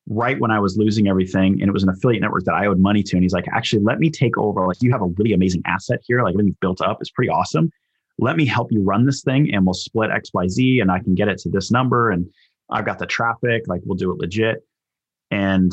[0.08, 1.62] right when I was losing everything.
[1.62, 3.16] And it was an affiliate network that I owed money to.
[3.16, 4.66] And he's like, actually, let me take over.
[4.66, 6.24] Like, you have a really amazing asset here.
[6.24, 6.98] Like, everything's built up.
[7.02, 7.70] It's pretty awesome.
[8.20, 11.28] Let me help you run this thing and we'll split XYZ and I can get
[11.28, 12.12] it to this number.
[12.12, 12.28] And
[12.70, 13.64] I've got the traffic.
[13.68, 14.66] Like, we'll do it legit.
[15.32, 15.72] And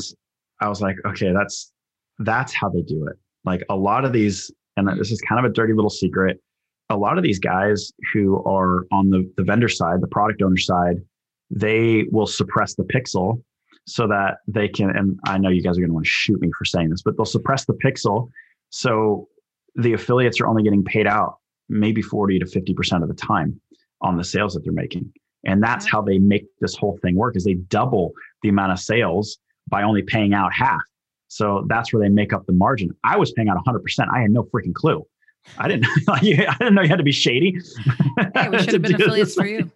[0.59, 1.71] I was like, okay, that's
[2.19, 3.17] that's how they do it.
[3.43, 6.39] Like a lot of these, and this is kind of a dirty little secret
[6.91, 10.57] a lot of these guys who are on the, the vendor side, the product owner
[10.57, 10.97] side,
[11.49, 13.41] they will suppress the pixel
[13.85, 16.39] so that they can, and I know you guys are going to want to shoot
[16.39, 18.29] me for saying this, but they'll suppress the pixel.
[18.69, 19.27] So
[19.75, 21.37] the affiliates are only getting paid out
[21.69, 23.59] maybe 40 to 50% of the time
[24.01, 25.11] on the sales that they're making.
[25.45, 28.11] And that's how they make this whole thing work is they double
[28.43, 30.81] the amount of sales by only paying out half.
[31.27, 32.91] So that's where they make up the margin.
[33.03, 33.81] I was paying out 100%.
[34.13, 35.05] I had no freaking clue.
[35.57, 35.87] I didn't.
[36.09, 37.57] I didn't know you had to be shady.
[38.35, 39.71] Hey, we should have been affiliates for you.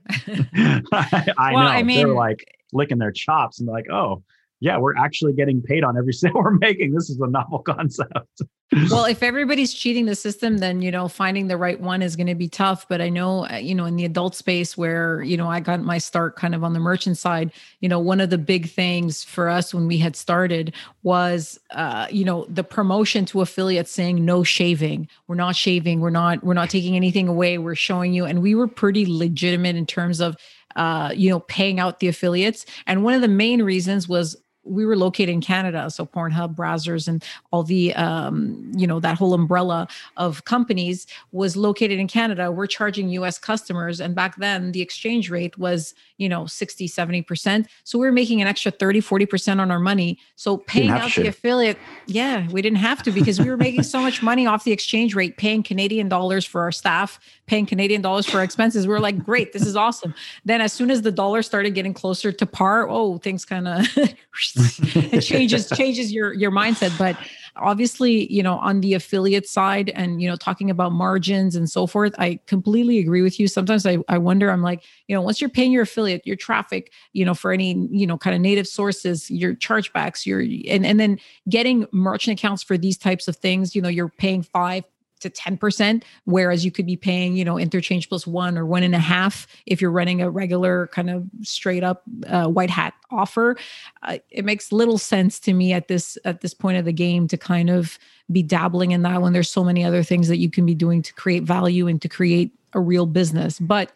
[0.91, 1.69] I, I well, know.
[1.69, 4.23] I mean, they're like licking their chops and like, oh,
[4.59, 6.93] yeah, we're actually getting paid on every sale we're making.
[6.93, 8.41] This is a novel concept.
[8.89, 12.27] well, if everybody's cheating the system, then you know finding the right one is going
[12.27, 12.87] to be tough.
[12.87, 15.81] But I know, uh, you know, in the adult space where you know I got
[15.81, 19.23] my start kind of on the merchant side, you know, one of the big things
[19.23, 24.23] for us when we had started was, uh, you know, the promotion to affiliates saying
[24.25, 25.07] no shaving.
[25.27, 25.99] We're not shaving.
[25.99, 26.43] We're not.
[26.43, 27.57] We're not taking anything away.
[27.57, 30.37] We're showing you, and we were pretty legitimate in terms of
[30.75, 32.65] uh, you know, paying out the affiliates.
[32.85, 37.07] And one of the main reasons was we were located in Canada, so Pornhub, Brazzers,
[37.07, 42.51] and all the um, you know that whole umbrella of companies was located in Canada.
[42.51, 43.37] We're charging U.S.
[43.37, 47.67] customers, and back then the exchange rate was you know 60, 70 percent.
[47.83, 50.17] So we were making an extra 30, 40 percent on our money.
[50.35, 54.01] So paying out the affiliate, yeah, we didn't have to because we were making so
[54.01, 58.25] much money off the exchange rate, paying Canadian dollars for our staff, paying Canadian dollars
[58.25, 58.87] for our expenses.
[58.87, 60.13] We were like, great, this is awesome.
[60.43, 63.87] Then as soon as the dollar started getting closer to par, oh, things kind of
[65.13, 66.97] it changes changes your your mindset.
[66.97, 67.17] But
[67.57, 71.87] obviously, you know, on the affiliate side and you know, talking about margins and so
[71.87, 73.47] forth, I completely agree with you.
[73.47, 76.91] Sometimes I, I wonder, I'm like, you know, once you're paying your affiliate, your traffic,
[77.13, 80.99] you know, for any, you know, kind of native sources, your chargebacks, your and and
[80.99, 84.83] then getting merchant accounts for these types of things, you know, you're paying five,
[85.19, 88.95] to 10%, whereas you could be paying, you know, interchange plus one or one and
[88.95, 93.57] a half if you're running a regular kind of straight up uh, white hat offer.
[94.03, 97.27] Uh, it makes little sense to me at this at this point of the game
[97.27, 97.97] to kind of
[98.31, 101.01] be dabbling in that when there's so many other things that you can be doing
[101.01, 103.59] to create value and to create a real business.
[103.59, 103.91] But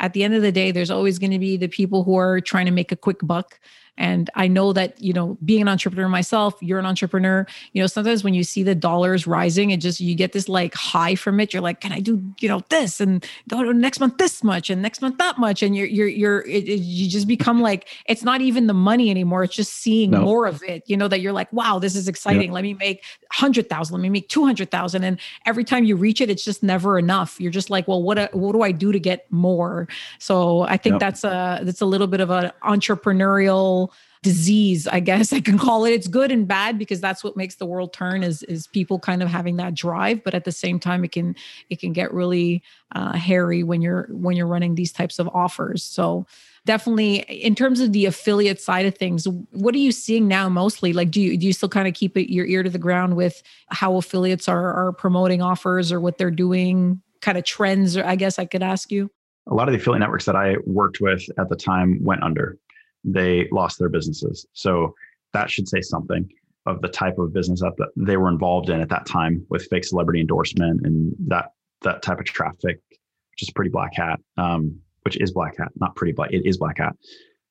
[0.00, 2.40] at the end of the day, there's always going to be the people who are
[2.40, 3.60] trying to make a quick buck
[3.96, 7.86] and I know that, you know, being an entrepreneur myself, you're an entrepreneur, you know,
[7.86, 11.38] sometimes when you see the dollars rising, it just, you get this like high from
[11.38, 11.52] it.
[11.52, 14.82] You're like, can I do, you know, this and go next month this much and
[14.82, 15.62] next month that much.
[15.62, 19.10] And you're, you're, you're, it, it, you just become like, it's not even the money
[19.10, 19.44] anymore.
[19.44, 20.22] It's just seeing no.
[20.22, 22.50] more of it, you know, that you're like, wow, this is exciting.
[22.50, 23.04] Let me make
[23.38, 25.04] 100,000, let me make 200,000.
[25.04, 27.40] And every time you reach it, it's just never enough.
[27.40, 29.86] You're just like, well, what, uh, what do I do to get more?
[30.18, 31.00] So I think yep.
[31.00, 33.83] that's a, that's a little bit of an entrepreneurial,
[34.24, 35.92] disease i guess i can call it.
[35.92, 39.22] It's good and bad because that's what makes the world turn is is people kind
[39.22, 40.24] of having that drive.
[40.24, 41.36] But at the same time it can
[41.70, 42.62] it can get really
[42.94, 45.82] uh, hairy when you're when you're running these types of offers.
[45.82, 46.26] So
[46.66, 50.92] definitely in terms of the affiliate side of things what are you seeing now mostly?
[50.92, 53.16] Like do you do you still kind of keep it, your ear to the ground
[53.16, 58.16] with how affiliates are are promoting offers or what they're doing kind of trends i
[58.16, 59.10] guess i could ask you?
[59.46, 62.58] A lot of the affiliate networks that i worked with at the time went under
[63.04, 64.46] they lost their businesses.
[64.52, 64.94] So
[65.32, 66.28] that should say something
[66.66, 69.84] of the type of business that they were involved in at that time with fake
[69.84, 71.50] celebrity endorsement and that
[71.82, 75.94] that type of traffic, which is pretty black hat, um, which is black hat, not
[75.96, 76.32] pretty black.
[76.32, 76.96] It is black hat.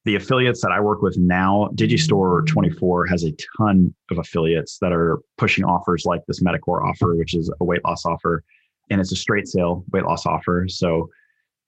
[0.05, 4.91] The affiliates that I work with now, Digistore 24 has a ton of affiliates that
[4.91, 8.43] are pushing offers like this Meticore offer, which is a weight loss offer,
[8.89, 10.65] and it's a straight sale weight loss offer.
[10.67, 11.09] So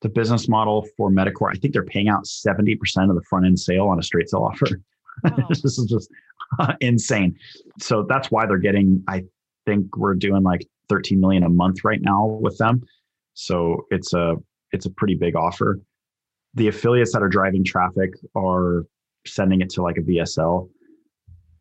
[0.06, 2.78] the business model for Meticore, I think they're paying out 70%
[3.10, 4.68] of the front end sale on a straight sale offer.
[4.70, 4.78] Wow.
[5.24, 5.32] Oh.
[5.48, 6.10] this is just
[6.60, 7.38] uh, insane.
[7.80, 9.24] So that's why they're getting, I
[9.66, 12.84] think we're doing like 13 million a month right now with them.
[13.34, 14.36] So it's a
[14.74, 15.80] it's a pretty big offer.
[16.56, 18.86] The affiliates that are driving traffic are
[19.26, 20.70] sending it to like a VSL,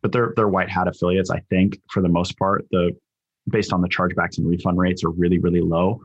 [0.01, 1.29] but they're they're white hat affiliates.
[1.29, 2.91] I think for the most part, the
[3.49, 6.01] based on the chargebacks and refund rates are really really low.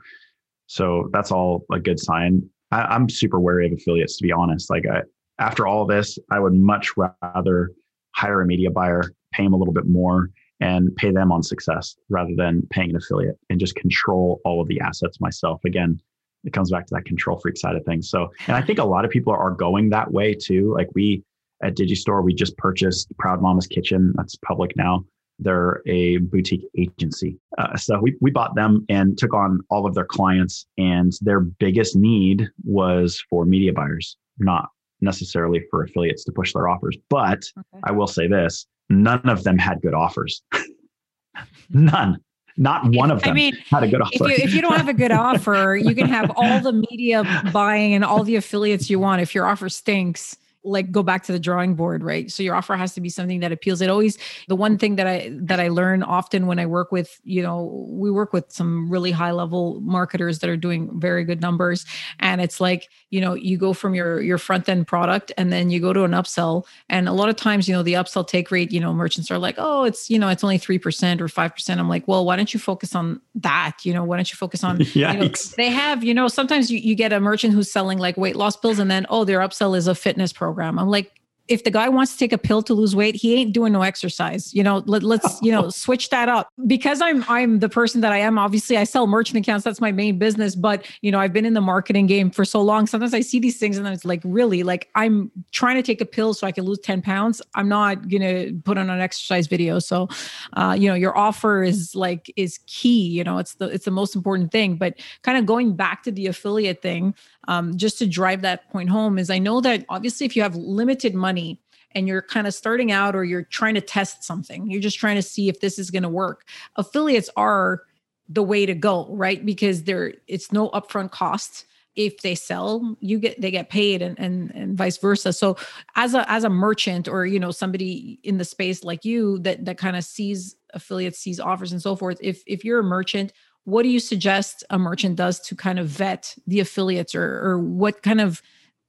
[0.71, 2.49] So that's all a good sign.
[2.71, 4.71] I, am super wary of affiliates, to be honest.
[4.71, 5.01] Like I,
[5.41, 7.73] after all this, I would much rather
[8.15, 9.03] hire a media buyer,
[9.33, 10.31] pay them a little bit more,
[10.61, 14.69] and pay them on success rather than paying an affiliate and just control all of
[14.69, 15.61] the assets myself.
[15.65, 16.01] Again,
[16.45, 18.09] it comes back to that control freak side of things.
[18.09, 20.73] So, and I think a lot of people are going that way too.
[20.73, 21.25] Like we
[21.65, 24.13] at Digistore, we just purchased Proud Mama's Kitchen.
[24.17, 25.05] That's public now.
[25.40, 27.38] They're a boutique agency.
[27.59, 30.66] Uh, so we, we bought them and took on all of their clients.
[30.79, 34.68] And their biggest need was for media buyers, not
[35.00, 36.96] necessarily for affiliates to push their offers.
[37.09, 37.81] But okay.
[37.85, 40.42] I will say this none of them had good offers.
[41.70, 42.18] none.
[42.57, 44.12] Not one of them I mean, had a good offer.
[44.12, 47.24] If you, if you don't have a good offer, you can have all the media
[47.53, 49.22] buying and all the affiliates you want.
[49.22, 52.31] If your offer stinks, like go back to the drawing board right?
[52.31, 53.81] So your offer has to be something that appeals.
[53.81, 54.18] It always
[54.49, 57.87] the one thing that i that i learn often when i work with you know
[57.88, 61.87] we work with some really high level marketers that are doing very good numbers.
[62.18, 65.70] And it's like you know you go from your your front end product and then
[65.70, 66.64] you go to an upsell.
[66.88, 69.38] And a lot of times you know the upsell take rate you know merchants are
[69.38, 72.53] like oh it's you know it's only 3% or 5% i'm like well why don't
[72.53, 73.79] you focus on that?
[73.85, 76.79] You know why don't you focus on you know, they have you know sometimes you,
[76.79, 79.77] you get a merchant who's selling like weight loss pills and then oh their upsell
[79.77, 80.79] is a fitness program program.
[80.79, 81.13] I'm like,
[81.51, 83.83] if the guy wants to take a pill to lose weight, he ain't doing no
[83.83, 84.55] exercise.
[84.55, 86.49] You know, let, us you know switch that up.
[86.65, 88.39] Because I'm I'm the person that I am.
[88.39, 89.65] Obviously, I sell merchant accounts.
[89.65, 90.55] That's my main business.
[90.55, 92.87] But you know, I've been in the marketing game for so long.
[92.87, 96.01] Sometimes I see these things and then it's like, really, like I'm trying to take
[96.01, 97.43] a pill so I can lose ten pounds.
[97.57, 99.81] I'm not gonna put on an exercise video.
[99.81, 100.09] So,
[100.53, 103.09] uh, you know, your offer is like is key.
[103.09, 104.77] You know, it's the it's the most important thing.
[104.77, 107.17] But kind of going back to the affiliate thing,
[107.48, 110.57] um, just to drive that point home, is I know that obviously if you have
[110.57, 111.61] limited money
[111.92, 115.16] and you're kind of starting out or you're trying to test something, you're just trying
[115.16, 116.46] to see if this is going to work.
[116.76, 117.83] Affiliates are
[118.29, 119.44] the way to go, right?
[119.44, 121.66] Because there it's no upfront cost.
[121.96, 125.33] If they sell, you get they get paid and and and vice versa.
[125.33, 125.57] So
[125.96, 129.64] as a as a merchant or you know somebody in the space like you that
[129.64, 133.33] that kind of sees affiliates, sees offers and so forth, if if you're a merchant,
[133.64, 137.59] what do you suggest a merchant does to kind of vet the affiliates or or
[137.59, 138.42] what kind of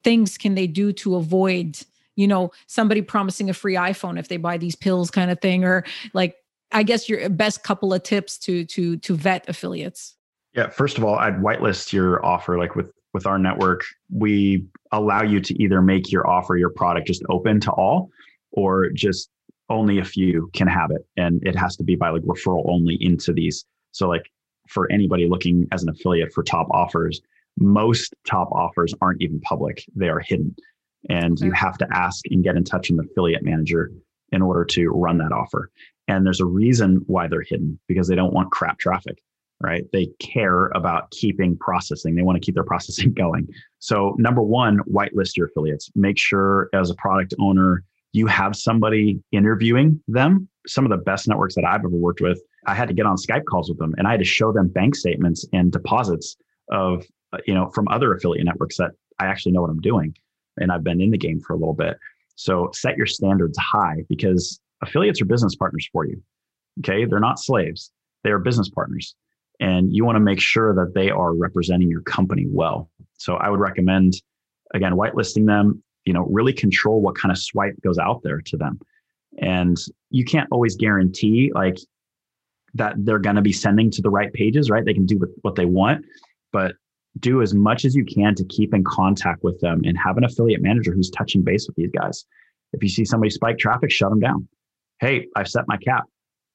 [0.03, 1.77] things can they do to avoid
[2.15, 5.63] you know somebody promising a free iphone if they buy these pills kind of thing?
[5.63, 6.35] Or like
[6.71, 10.15] i guess your best couple of tips to to to vet affiliates.
[10.53, 13.83] Yeah first of all i'd whitelist your offer like with with our network.
[14.09, 18.09] We allow you to either make your offer your product just open to all
[18.51, 19.29] or just
[19.69, 21.05] only a few can have it.
[21.17, 23.65] And it has to be by like referral only into these.
[23.91, 24.29] So like
[24.71, 27.21] for anybody looking as an affiliate for top offers
[27.59, 30.55] most top offers aren't even public they are hidden
[31.09, 31.55] and you mm.
[31.55, 33.91] have to ask and get in touch with an affiliate manager
[34.31, 35.69] in order to run that offer.
[36.07, 39.21] And there's a reason why they're hidden because they don't want crap traffic,
[39.59, 39.83] right?
[39.91, 42.15] They care about keeping processing.
[42.15, 43.47] They want to keep their processing going.
[43.79, 45.89] So, number one, whitelist your affiliates.
[45.95, 50.47] Make sure as a product owner, you have somebody interviewing them.
[50.67, 53.15] Some of the best networks that I've ever worked with, I had to get on
[53.17, 56.37] Skype calls with them and I had to show them bank statements and deposits
[56.69, 60.15] of, uh, you know, from other affiliate networks that I actually know what I'm doing
[60.57, 61.97] and I've been in the game for a little bit.
[62.35, 66.21] So set your standards high because affiliates are business partners for you.
[66.79, 67.05] Okay.
[67.05, 67.91] They're not slaves,
[68.23, 69.15] they are business partners.
[69.59, 72.89] And you want to make sure that they are representing your company well.
[73.17, 74.13] So I would recommend,
[74.73, 78.57] again, whitelisting them, you know, really control what kind of swipe goes out there to
[78.57, 78.79] them.
[79.37, 79.77] And
[80.09, 81.77] you can't always guarantee like
[82.73, 84.85] that they're going to be sending to the right pages, right?
[84.85, 86.05] They can do what they want,
[86.51, 86.75] but
[87.19, 90.23] do as much as you can to keep in contact with them and have an
[90.23, 92.25] affiliate manager who's touching base with these guys.
[92.73, 94.47] If you see somebody spike traffic, shut them down.
[94.99, 96.05] Hey, I've set my cap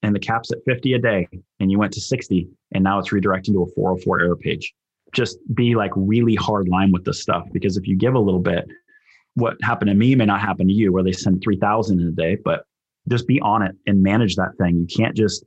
[0.02, 1.29] and the cap's at 50 a day
[1.61, 4.72] and you went to 60 and now it's redirecting to a 404 error page.
[5.12, 8.40] Just be like really hard line with this stuff because if you give a little
[8.40, 8.66] bit,
[9.35, 12.11] what happened to me may not happen to you where they send 3000 in a
[12.11, 12.64] day, but
[13.09, 14.76] just be on it and manage that thing.
[14.76, 15.44] You can't just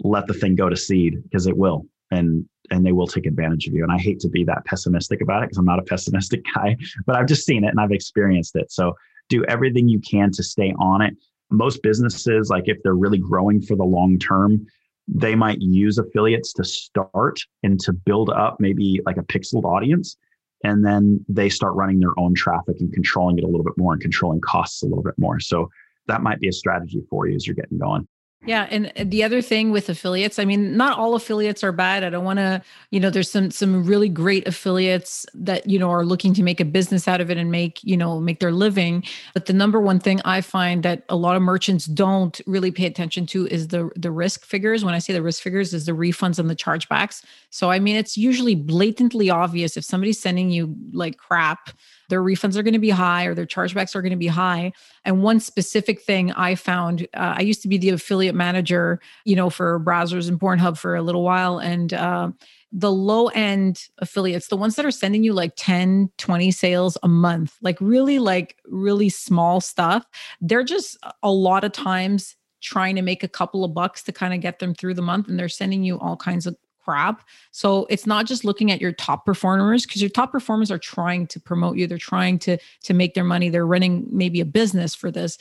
[0.00, 1.86] let the thing go to seed because it will.
[2.10, 3.82] And and they will take advantage of you.
[3.82, 6.76] And I hate to be that pessimistic about it because I'm not a pessimistic guy,
[7.06, 8.72] but I've just seen it and I've experienced it.
[8.72, 8.94] So
[9.28, 11.14] do everything you can to stay on it.
[11.50, 14.66] Most businesses, like if they're really growing for the long term,
[15.08, 20.16] they might use affiliates to start and to build up maybe like a pixeled audience.
[20.64, 23.92] And then they start running their own traffic and controlling it a little bit more
[23.92, 25.38] and controlling costs a little bit more.
[25.38, 25.68] So
[26.08, 28.08] that might be a strategy for you as you're getting going.
[28.44, 32.04] Yeah, and the other thing with affiliates, I mean, not all affiliates are bad.
[32.04, 35.90] I don't want to, you know, there's some some really great affiliates that, you know,
[35.90, 38.52] are looking to make a business out of it and make, you know, make their
[38.52, 39.02] living.
[39.34, 42.86] But the number one thing I find that a lot of merchants don't really pay
[42.86, 44.84] attention to is the the risk figures.
[44.84, 47.24] When I say the risk figures is the refunds and the chargebacks.
[47.50, 51.70] So I mean, it's usually blatantly obvious if somebody's sending you like crap
[52.08, 54.72] their refunds are going to be high or their chargebacks are going to be high.
[55.04, 59.36] And one specific thing I found, uh, I used to be the affiliate manager, you
[59.36, 61.58] know, for Brazzers and Pornhub for a little while.
[61.58, 62.30] And, uh,
[62.72, 67.08] the low end affiliates, the ones that are sending you like 10, 20 sales a
[67.08, 70.04] month, like really, like really small stuff,
[70.40, 74.34] they're just a lot of times trying to make a couple of bucks to kind
[74.34, 75.28] of get them through the month.
[75.28, 76.56] And they're sending you all kinds of
[76.86, 77.26] crap.
[77.50, 81.26] So it's not just looking at your top performers because your top performers are trying
[81.28, 81.86] to promote you.
[81.86, 83.48] They're trying to to make their money.
[83.48, 85.36] They're running maybe a business for this.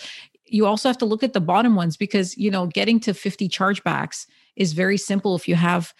[0.47, 3.47] You also have to look at the bottom ones because you know getting to 50
[3.47, 4.25] chargebacks
[4.55, 5.93] is very simple if you have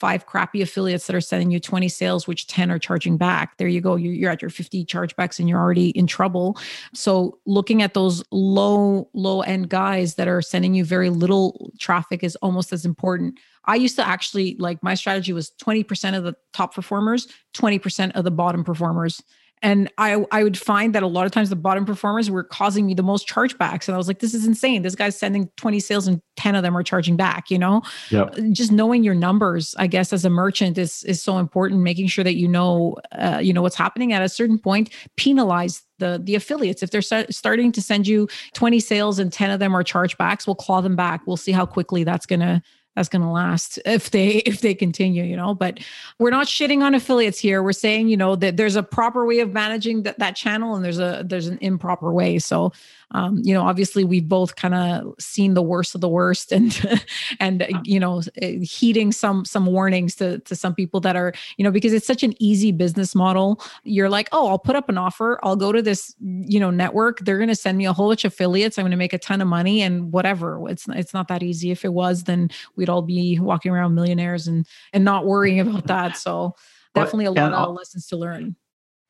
[0.00, 3.58] five crappy affiliates that are sending you 20 sales, which 10 are charging back.
[3.58, 3.96] There you go.
[3.96, 6.58] You're, at your 50 chargebacks and you're already in trouble.
[6.94, 12.24] So looking at those low, low end guys that are sending you very little traffic
[12.24, 13.38] is almost as important.
[13.66, 18.24] I used to actually like my strategy was 20% of the top performers, 20% of
[18.24, 19.22] the bottom performers
[19.62, 22.86] and I, I would find that a lot of times the bottom performers were causing
[22.86, 23.88] me the most chargebacks.
[23.88, 24.82] And I was like, this is insane.
[24.82, 27.82] This guy's sending 20 sales and 10 of them are charging back, you know?
[28.10, 28.36] Yep.
[28.52, 32.24] Just knowing your numbers, I guess, as a merchant is is so important, making sure
[32.24, 36.34] that you know uh, you know what's happening at a certain point, penalize the the
[36.34, 36.82] affiliates.
[36.82, 40.46] If they're start, starting to send you 20 sales and 10 of them are chargebacks,
[40.46, 41.20] we'll claw them back.
[41.26, 42.62] We'll see how quickly that's gonna
[42.96, 45.78] that's going to last if they if they continue you know but
[46.18, 47.62] we're not shitting on affiliates here.
[47.62, 50.84] We're saying you know that there's a proper way of managing that, that channel and
[50.84, 52.38] there's a there's an improper way.
[52.38, 52.72] So
[53.12, 57.06] um, you know, obviously we've both kind of seen the worst of the worst and,
[57.40, 58.22] and, you know,
[58.62, 62.22] heeding some, some warnings to, to some people that are, you know, because it's such
[62.22, 63.60] an easy business model.
[63.84, 65.40] You're like, oh, I'll put up an offer.
[65.42, 67.18] I'll go to this, you know, network.
[67.20, 68.78] They're going to send me a whole bunch of affiliates.
[68.78, 70.68] I'm going to make a ton of money and whatever.
[70.68, 71.70] It's, it's not that easy.
[71.70, 75.86] If it was, then we'd all be walking around millionaires and, and not worrying about
[75.88, 76.16] that.
[76.16, 76.54] So
[76.94, 78.56] definitely a lot of lessons to learn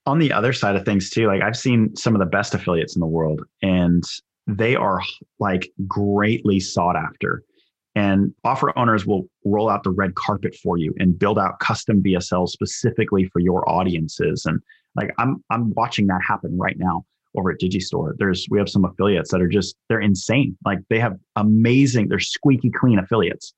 [0.07, 2.96] on the other side of things too, like I've seen some of the best affiliates
[2.96, 4.03] in the world and
[4.46, 5.01] they are
[5.38, 7.42] like greatly sought after.
[7.96, 12.03] And offer owners will roll out the red carpet for you and build out custom
[12.03, 14.46] VSLs specifically for your audiences.
[14.46, 14.61] And
[14.94, 17.05] like I'm I'm watching that happen right now
[17.36, 18.14] over at Digistore.
[18.16, 20.57] There's we have some affiliates that are just they're insane.
[20.64, 23.55] Like they have amazing, they're squeaky clean affiliates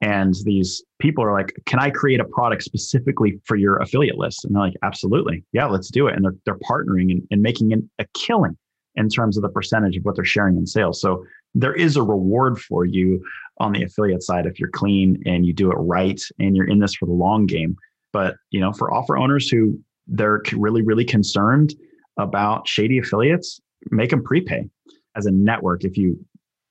[0.00, 4.44] and these people are like can i create a product specifically for your affiliate list?
[4.44, 5.44] And they're like absolutely.
[5.52, 6.16] Yeah let's do it.
[6.16, 8.56] And they're, they're partnering and, and making an, a killing
[8.96, 11.00] in terms of the percentage of what they're sharing in sales.
[11.00, 11.24] So
[11.54, 13.22] there is a reward for you
[13.58, 16.78] on the affiliate side if you're clean and you do it right and you're in
[16.78, 17.76] this for the long game.
[18.12, 21.74] But you know for offer owners who they're really really concerned
[22.18, 24.68] about shady affiliates make them prepay.
[25.16, 26.18] As a network if you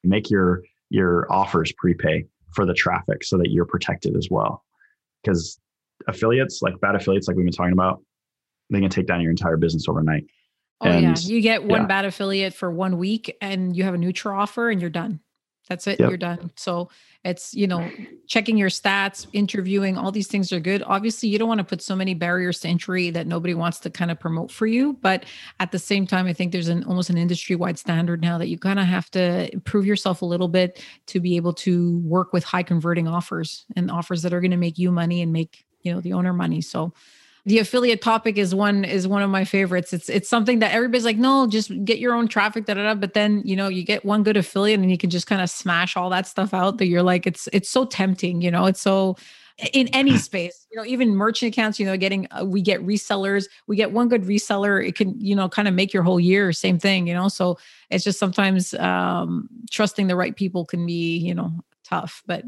[0.03, 4.63] make your your offers prepay for the traffic so that you're protected as well.
[5.23, 5.59] Because
[6.07, 8.01] affiliates, like bad affiliates, like we've been talking about,
[8.69, 10.25] they can take down your entire business overnight.
[10.81, 11.87] Oh and, yeah, you get one yeah.
[11.87, 15.19] bad affiliate for one week, and you have a nutra offer, and you're done.
[15.69, 15.99] That's it.
[15.99, 16.09] Yep.
[16.09, 16.51] You're done.
[16.55, 16.89] So
[17.23, 17.87] it's, you know,
[18.25, 20.81] checking your stats, interviewing, all these things are good.
[20.83, 23.91] Obviously, you don't want to put so many barriers to entry that nobody wants to
[23.91, 24.93] kind of promote for you.
[25.01, 25.25] But
[25.59, 28.47] at the same time, I think there's an almost an industry wide standard now that
[28.47, 32.33] you kind of have to prove yourself a little bit to be able to work
[32.33, 35.65] with high converting offers and offers that are going to make you money and make,
[35.81, 36.61] you know, the owner money.
[36.61, 36.93] So
[37.49, 39.91] the affiliate topic is one is one of my favorites.
[39.91, 42.93] It's it's something that everybody's like, no, just get your own traffic, da, da, da.
[42.93, 45.49] But then you know you get one good affiliate and you can just kind of
[45.49, 46.77] smash all that stuff out.
[46.77, 48.67] That you're like, it's it's so tempting, you know.
[48.67, 49.17] It's so
[49.73, 53.47] in any space, you know, even merchant accounts, you know, getting uh, we get resellers,
[53.65, 56.53] we get one good reseller, it can you know kind of make your whole year.
[56.53, 57.29] Same thing, you know.
[57.29, 57.57] So
[57.89, 61.51] it's just sometimes um, trusting the right people can be you know
[61.83, 62.43] tough, but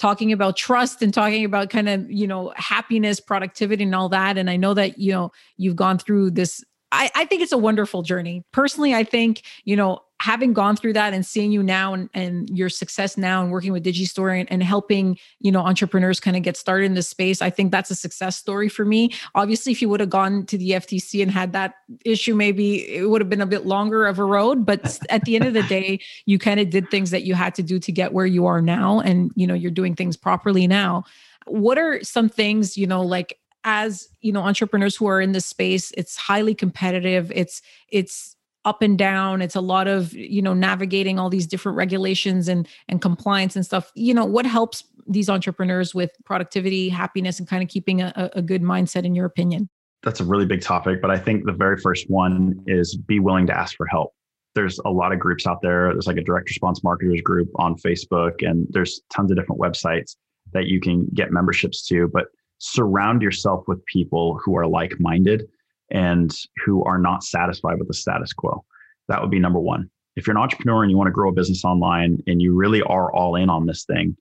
[0.00, 4.38] talking about trust and talking about kind of you know happiness productivity and all that.
[4.38, 7.58] And i know that you know you've gone through this I, I think it's a
[7.58, 8.42] wonderful journey.
[8.52, 12.48] Personally i think you know having gone through that and seeing you now and, and
[12.50, 16.42] your success now and working with digistore and, and helping you know entrepreneurs kind of
[16.42, 19.10] get started in this space i think that's a success story for me.
[19.34, 23.08] Obviously if you would have gone to the ftc and had that issue maybe it
[23.08, 25.62] would have been a bit longer of a road but at the end of the
[25.64, 28.46] day you kind of did things that you had to do to get where you
[28.46, 31.04] are now and you know you're doing things properly now.
[31.46, 35.44] What are some things you know like as you know entrepreneurs who are in this
[35.44, 37.60] space it's highly competitive it's
[37.90, 39.42] it's up and down.
[39.42, 43.64] It's a lot of you know navigating all these different regulations and and compliance and
[43.64, 43.90] stuff.
[43.94, 48.42] You know what helps these entrepreneurs with productivity happiness and kind of keeping a, a
[48.42, 49.68] good mindset in your opinion?
[50.02, 53.46] That's a really big topic but i think the very first one is be willing
[53.48, 54.12] to ask for help.
[54.54, 55.92] There's a lot of groups out there.
[55.92, 60.16] There's like a direct response marketers group on facebook and there's tons of different websites
[60.52, 62.26] that you can get memberships to but
[62.58, 65.46] surround yourself with people who are like-minded
[65.90, 66.34] and
[66.64, 68.64] who are not satisfied with the status quo.
[69.08, 69.90] That would be number one.
[70.16, 72.82] If you're an entrepreneur and you want to grow a business online and you really
[72.82, 74.16] are all in on this thing,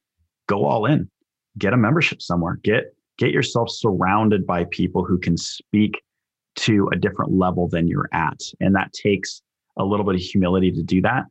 [0.48, 1.10] go all in.
[1.58, 2.60] Get a membership somewhere.
[2.64, 6.02] Get get yourself surrounded by people who can speak
[6.56, 8.40] to a different level than you're at.
[8.60, 9.42] And that takes
[9.78, 11.26] a little bit of humility to do that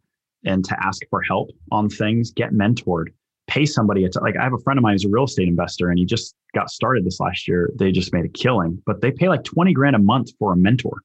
[0.45, 3.07] and to ask for help on things, get mentored,
[3.49, 4.09] pay somebody.
[4.09, 6.05] To, like I have a friend of mine who's a real estate investor and he
[6.05, 7.71] just got started this last year.
[7.75, 10.57] They just made a killing, but they pay like 20 grand a month for a
[10.57, 11.03] mentor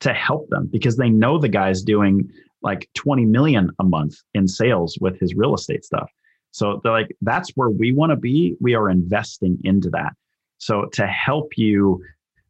[0.00, 2.30] to help them because they know the guy's doing
[2.62, 6.10] like 20 million a month in sales with his real estate stuff.
[6.50, 8.56] So they're like, that's where we want to be.
[8.60, 10.12] We are investing into that.
[10.58, 12.02] So to help you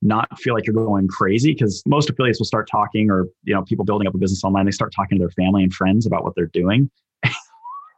[0.02, 3.62] not feel like you're going crazy, because most affiliates will start talking, or you know,
[3.62, 6.22] people building up a business online, they start talking to their family and friends about
[6.22, 6.90] what they're doing.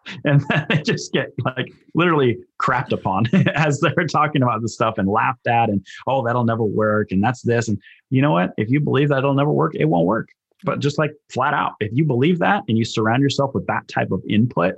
[0.24, 4.98] and then they just get like literally crapped upon as they're talking about this stuff
[4.98, 7.80] and laughed at and oh that'll never work and that's this and
[8.10, 8.52] you know what?
[8.56, 10.28] If you believe that it'll never work it won't work.
[10.64, 13.88] But just like flat out if you believe that and you surround yourself with that
[13.88, 14.74] type of input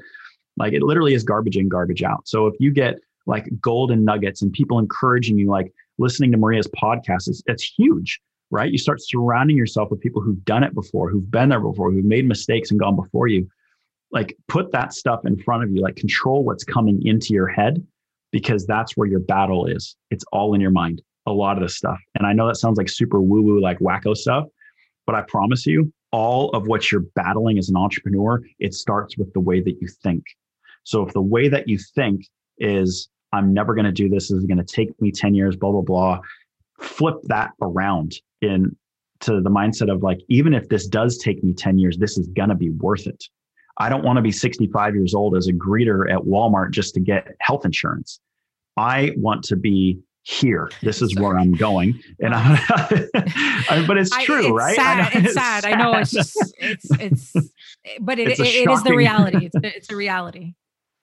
[0.57, 2.27] like it literally is garbage in garbage out.
[2.27, 6.69] So if you get like golden nuggets and people encouraging you like listening to maria's
[6.69, 8.21] podcast is it's huge
[8.51, 8.73] right?
[8.73, 12.05] You start surrounding yourself with people who've done it before who've been there before who've
[12.05, 13.49] made mistakes and gone before you
[14.11, 17.85] like put that stuff in front of you like control what's coming into your head
[18.31, 19.97] because that's where your battle is.
[20.11, 21.99] It's all in your mind a lot of this stuff.
[22.15, 24.47] And i know that sounds like super woo woo like wacko stuff
[25.07, 29.33] but i promise you all of what you're battling as an entrepreneur it starts with
[29.35, 30.25] the way that you think.
[30.85, 32.27] So if the way that you think
[32.59, 35.55] is i'm never going to do this, this is going to take me 10 years
[35.55, 36.21] blah blah blah
[36.81, 38.75] flip that around in
[39.21, 42.27] to the mindset of like even if this does take me 10 years this is
[42.29, 43.25] going to be worth it
[43.79, 47.01] I don't want to be 65 years old as a greeter at Walmart just to
[47.01, 48.21] get health insurance.
[48.77, 50.71] I want to be here.
[50.83, 52.01] This is where I'm going.
[52.21, 53.07] And I,
[53.87, 54.77] but it's true, I, it's right?
[54.77, 55.13] Sad.
[55.15, 55.63] It's, it's, sad.
[55.63, 55.73] sad.
[55.73, 57.33] I know it's just, it's, it's,
[58.01, 59.49] but it, it's it, it is the reality.
[59.55, 60.55] It's, it's a reality.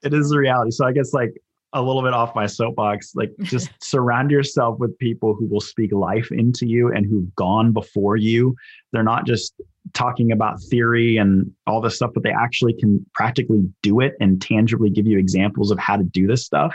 [0.03, 0.71] It is the reality.
[0.71, 1.33] So I guess like
[1.73, 5.91] a little bit off my soapbox, like just surround yourself with people who will speak
[5.91, 8.55] life into you and who've gone before you.
[8.91, 9.59] They're not just
[9.93, 14.41] talking about theory and all this stuff, but they actually can practically do it and
[14.41, 16.73] tangibly give you examples of how to do this stuff.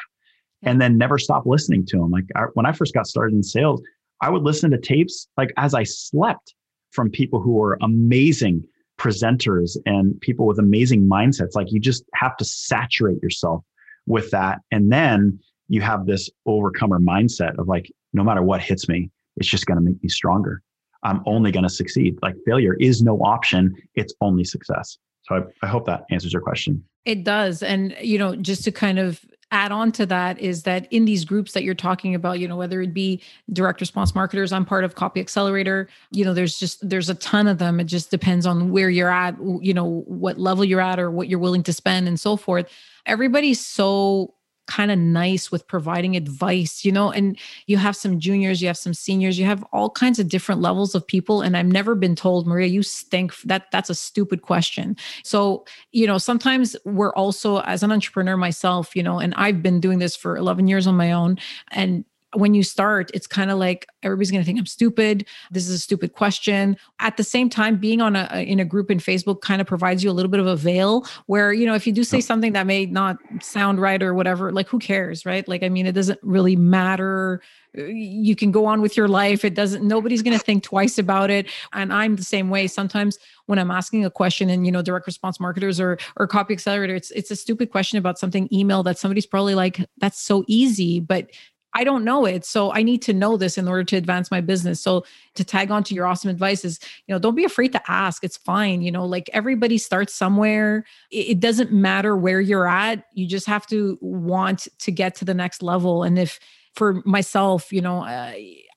[0.62, 2.10] And then never stop listening to them.
[2.10, 3.82] Like I, when I first got started in sales,
[4.20, 6.54] I would listen to tapes like as I slept
[6.90, 8.64] from people who were amazing
[8.98, 11.54] presenters and people with amazing mindsets.
[11.54, 13.64] Like you just have to saturate yourself
[14.06, 14.58] with that.
[14.70, 15.38] And then
[15.68, 19.78] you have this overcomer mindset of like, no matter what hits me, it's just going
[19.78, 20.62] to make me stronger.
[21.02, 22.18] I'm only going to succeed.
[22.22, 24.98] Like failure is no option, it's only success.
[25.22, 26.84] So I, I hope that answers your question.
[27.04, 27.62] It does.
[27.62, 31.24] And, you know, just to kind of add on to that is that in these
[31.24, 33.20] groups that you're talking about you know whether it be
[33.52, 37.48] direct response marketers i'm part of copy accelerator you know there's just there's a ton
[37.48, 41.00] of them it just depends on where you're at you know what level you're at
[41.00, 42.70] or what you're willing to spend and so forth
[43.06, 44.32] everybody's so
[44.70, 48.78] kind of nice with providing advice, you know, and you have some juniors, you have
[48.78, 51.42] some seniors, you have all kinds of different levels of people.
[51.42, 53.34] And I've never been told, Maria, you stink.
[53.42, 54.96] That that's a stupid question.
[55.24, 59.80] So, you know, sometimes we're also as an entrepreneur myself, you know, and I've been
[59.80, 61.36] doing this for 11 years on my own.
[61.72, 62.04] And
[62.34, 65.26] when you start, it's kind of like everybody's going to think I'm stupid.
[65.50, 66.76] This is a stupid question.
[67.00, 70.04] At the same time, being on a in a group in Facebook kind of provides
[70.04, 72.52] you a little bit of a veil where you know if you do say something
[72.52, 75.46] that may not sound right or whatever, like who cares, right?
[75.48, 77.42] Like I mean, it doesn't really matter.
[77.76, 79.44] Uh, you can go on with your life.
[79.44, 79.86] It doesn't.
[79.86, 81.48] Nobody's going to think twice about it.
[81.72, 82.66] And I'm the same way.
[82.68, 86.54] Sometimes when I'm asking a question and you know direct response marketers or or copy
[86.54, 90.44] accelerator, it's it's a stupid question about something email that somebody's probably like that's so
[90.46, 91.28] easy, but
[91.74, 92.44] I don't know it.
[92.44, 94.80] So I need to know this in order to advance my business.
[94.80, 95.04] So
[95.34, 98.24] to tag on to your awesome advice is, you know, don't be afraid to ask.
[98.24, 98.82] It's fine.
[98.82, 100.84] You know, like everybody starts somewhere.
[101.10, 103.04] It doesn't matter where you're at.
[103.14, 106.02] You just have to want to get to the next level.
[106.02, 106.40] And if
[106.74, 108.32] for myself, you know, uh,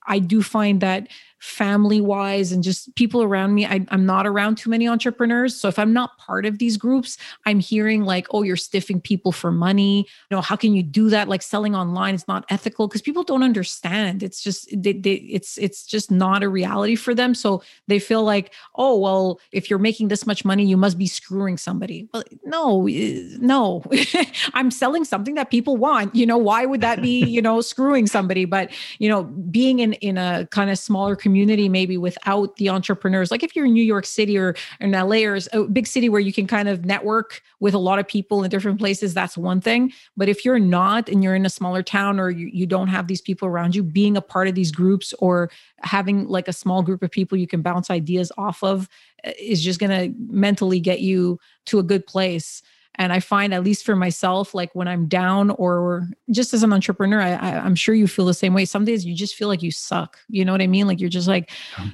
[0.06, 1.08] I do find that
[1.44, 3.66] family wise and just people around me.
[3.66, 5.54] I, am not around too many entrepreneurs.
[5.54, 9.34] So if I'm not part of these groups, I'm hearing like, oh, you're stiffing people
[9.34, 10.08] for money.
[10.32, 11.28] You know, how can you do that?
[11.28, 14.24] Like selling online is not ethical because people don't understand.
[14.24, 17.36] It's just, they, they, it's, it's just not a reality for them.
[17.36, 21.08] So they feel like, oh, well, if you're making this much money, you must be
[21.08, 22.08] screwing somebody.
[22.14, 23.84] But no, eh, no,
[24.54, 26.16] I'm selling something that people want.
[26.16, 28.46] You know, why would that be, you know, screwing somebody?
[28.46, 32.70] But, you know, being in, in a kind of smaller community, community maybe without the
[32.70, 33.32] entrepreneurs.
[33.32, 36.22] Like if you're in new york city or in la or a big city where
[36.22, 39.60] you can kind of network with a lot of people in different places that's one
[39.60, 39.92] thing.
[40.16, 43.08] But if you're not and you're in a smaller town or you, you don't have
[43.08, 46.84] these people around you being a part of these groups or having like a small
[46.84, 48.88] group of people you can bounce ideas off of
[49.24, 52.62] eh, is just going to mentally get you to a good place
[52.96, 56.72] and I find, at least for myself, like when I'm down or just as an
[56.72, 58.66] entrepreneur, I, I, am sure you feel the same way.
[58.66, 60.20] Some days you just feel like you suck.
[60.30, 60.88] You know what I mean?
[60.88, 61.52] Like you're just like,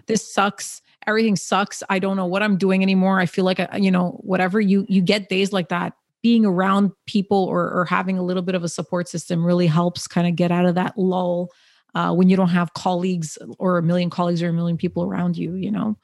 [0.08, 0.82] this sucks.
[1.08, 1.82] Everything sucks.
[1.89, 3.20] I don't know what I'm doing anymore.
[3.20, 5.93] I feel like, I, you know, whatever you you get days like that.
[6.22, 10.06] Being around people or, or having a little bit of a support system really helps
[10.06, 11.50] kind of get out of that lull
[11.95, 15.38] uh, when you don't have colleagues or a million colleagues or a million people around
[15.38, 15.56] you.
[15.56, 15.97] You know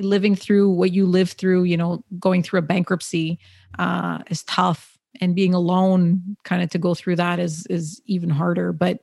[0.00, 3.38] living through what you live through, you know, going through a bankruptcy
[3.78, 4.98] uh, is tough.
[5.20, 8.72] and being alone kind of to go through that is is even harder.
[8.72, 9.00] But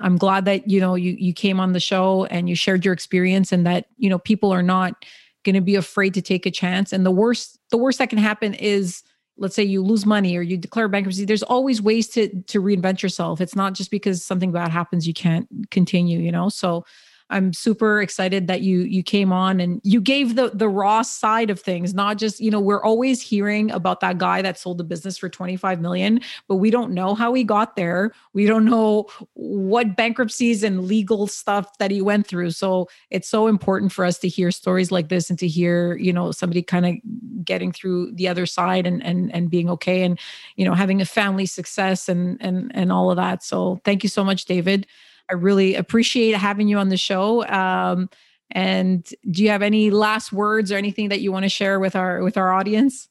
[0.00, 2.94] i'm glad that you know you you came on the show and you shared your
[2.94, 5.04] experience and that you know people are not
[5.44, 6.92] going to be afraid to take a chance.
[6.92, 9.02] And the worst the worst that can happen is
[9.36, 13.02] let's say you lose money or you declare bankruptcy there's always ways to to reinvent
[13.02, 13.40] yourself.
[13.40, 16.48] It's not just because something bad happens you can't continue you know?
[16.48, 16.84] So
[17.30, 21.50] I'm super excited that you you came on and you gave the the raw side
[21.50, 24.84] of things, not just, you know, we're always hearing about that guy that sold the
[24.84, 28.12] business for 25 million, but we don't know how he got there.
[28.32, 32.52] We don't know what bankruptcies and legal stuff that he went through.
[32.52, 36.12] So it's so important for us to hear stories like this and to hear, you
[36.12, 40.18] know, somebody kind of getting through the other side and and and being okay and,
[40.56, 43.42] you know, having a family success and and and all of that.
[43.42, 44.86] So thank you so much, David.
[45.30, 47.46] I really appreciate having you on the show.
[47.46, 48.08] Um,
[48.50, 51.94] and do you have any last words or anything that you want to share with
[51.94, 53.08] our with our audience?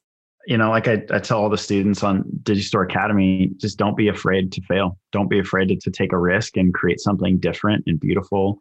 [0.48, 4.08] You know, like I, I tell all the students on Digistore Academy, just don't be
[4.08, 4.98] afraid to fail.
[5.12, 8.58] Don't be afraid to, to take a risk and create something different and beautiful.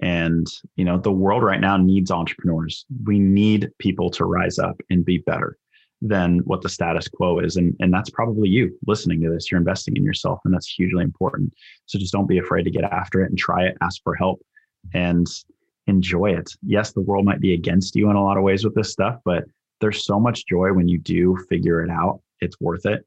[0.00, 0.46] And
[0.76, 2.86] you know, the world right now needs entrepreneurs.
[3.04, 5.58] We need people to rise up and be better
[6.02, 7.56] than what the status quo is.
[7.56, 9.50] And, and that's probably you listening to this.
[9.50, 11.52] You're investing in yourself, and that's hugely important.
[11.86, 14.40] So just don't be afraid to get after it and try it, ask for help,
[14.94, 15.26] and
[15.86, 16.52] enjoy it.
[16.62, 19.20] Yes, the world might be against you in a lot of ways with this stuff,
[19.24, 19.44] but
[19.80, 22.20] there's so much joy when you do figure it out.
[22.40, 23.04] It's worth it.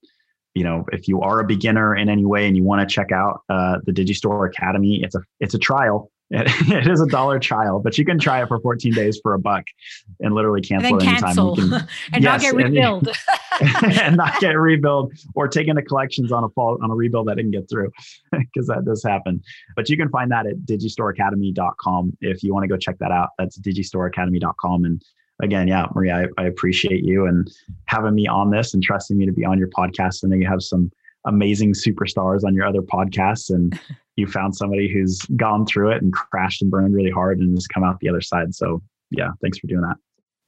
[0.56, 3.12] You know, if you are a beginner in any way and you want to check
[3.12, 7.80] out uh, the Digistore Academy, it's a it's a trial it is a dollar trial,
[7.80, 9.64] but you can try it for 14 days for a buck
[10.20, 11.24] and literally cancel and anytime.
[11.24, 11.56] Cancel.
[11.56, 11.74] Can,
[12.14, 13.10] and yes, not get rebilled.
[13.60, 17.28] And, and, not get rebilled or take into collections on a fall on a rebuild
[17.30, 17.92] that didn't get through
[18.32, 19.42] because that does happen.
[19.76, 23.30] But you can find that at digistoreacademy.com if you want to go check that out.
[23.40, 24.86] That's digistoreacademy.com.
[24.86, 25.02] And
[25.42, 27.50] again, yeah, Maria, I, I appreciate you and
[27.86, 30.22] having me on this and trusting me to be on your podcast.
[30.22, 30.92] And then you have some
[31.26, 33.78] amazing superstars on your other podcasts and
[34.20, 37.68] you found somebody who's gone through it and crashed and burned really hard and has
[37.68, 38.54] come out the other side.
[38.54, 39.98] So yeah, thanks for doing that.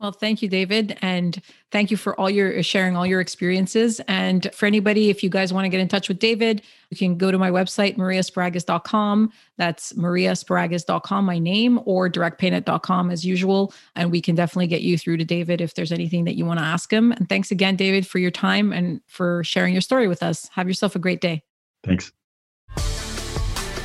[0.02, 0.98] Well, thank you, David.
[1.04, 1.40] And
[1.72, 4.02] thank you for all your sharing all your experiences.
[4.08, 7.20] And for anybody, if you guys want to get in touch with David, you can
[7.20, 9.32] go to my website, mariasparagis.com.
[9.60, 13.76] That's mariasparagis.com, my name, or directpaynet.com as usual.
[13.96, 16.60] And we can definitely get you through to David if there's anything that you want
[16.60, 17.12] to ask him.
[17.12, 20.50] And thanks again, David, for your time and for sharing your story with us.
[20.54, 21.44] Have yourself a great day.
[21.84, 22.12] Thanks.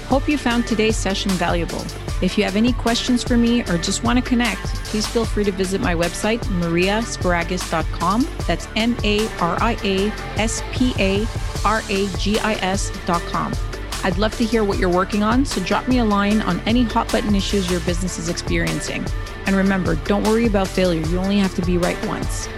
[0.09, 1.85] Hope you found today's session valuable.
[2.23, 5.43] If you have any questions for me or just want to connect, please feel free
[5.43, 8.29] to visit my website, mariasparagis.com.
[8.47, 10.07] That's M A R I A
[10.41, 11.27] S P A
[11.65, 13.53] R A G I S.com.
[14.05, 16.85] I'd love to hear what you're working on, so drop me a line on any
[16.85, 19.05] hot button issues your business is experiencing.
[19.47, 22.49] And remember, don't worry about failure, you only have to be right once.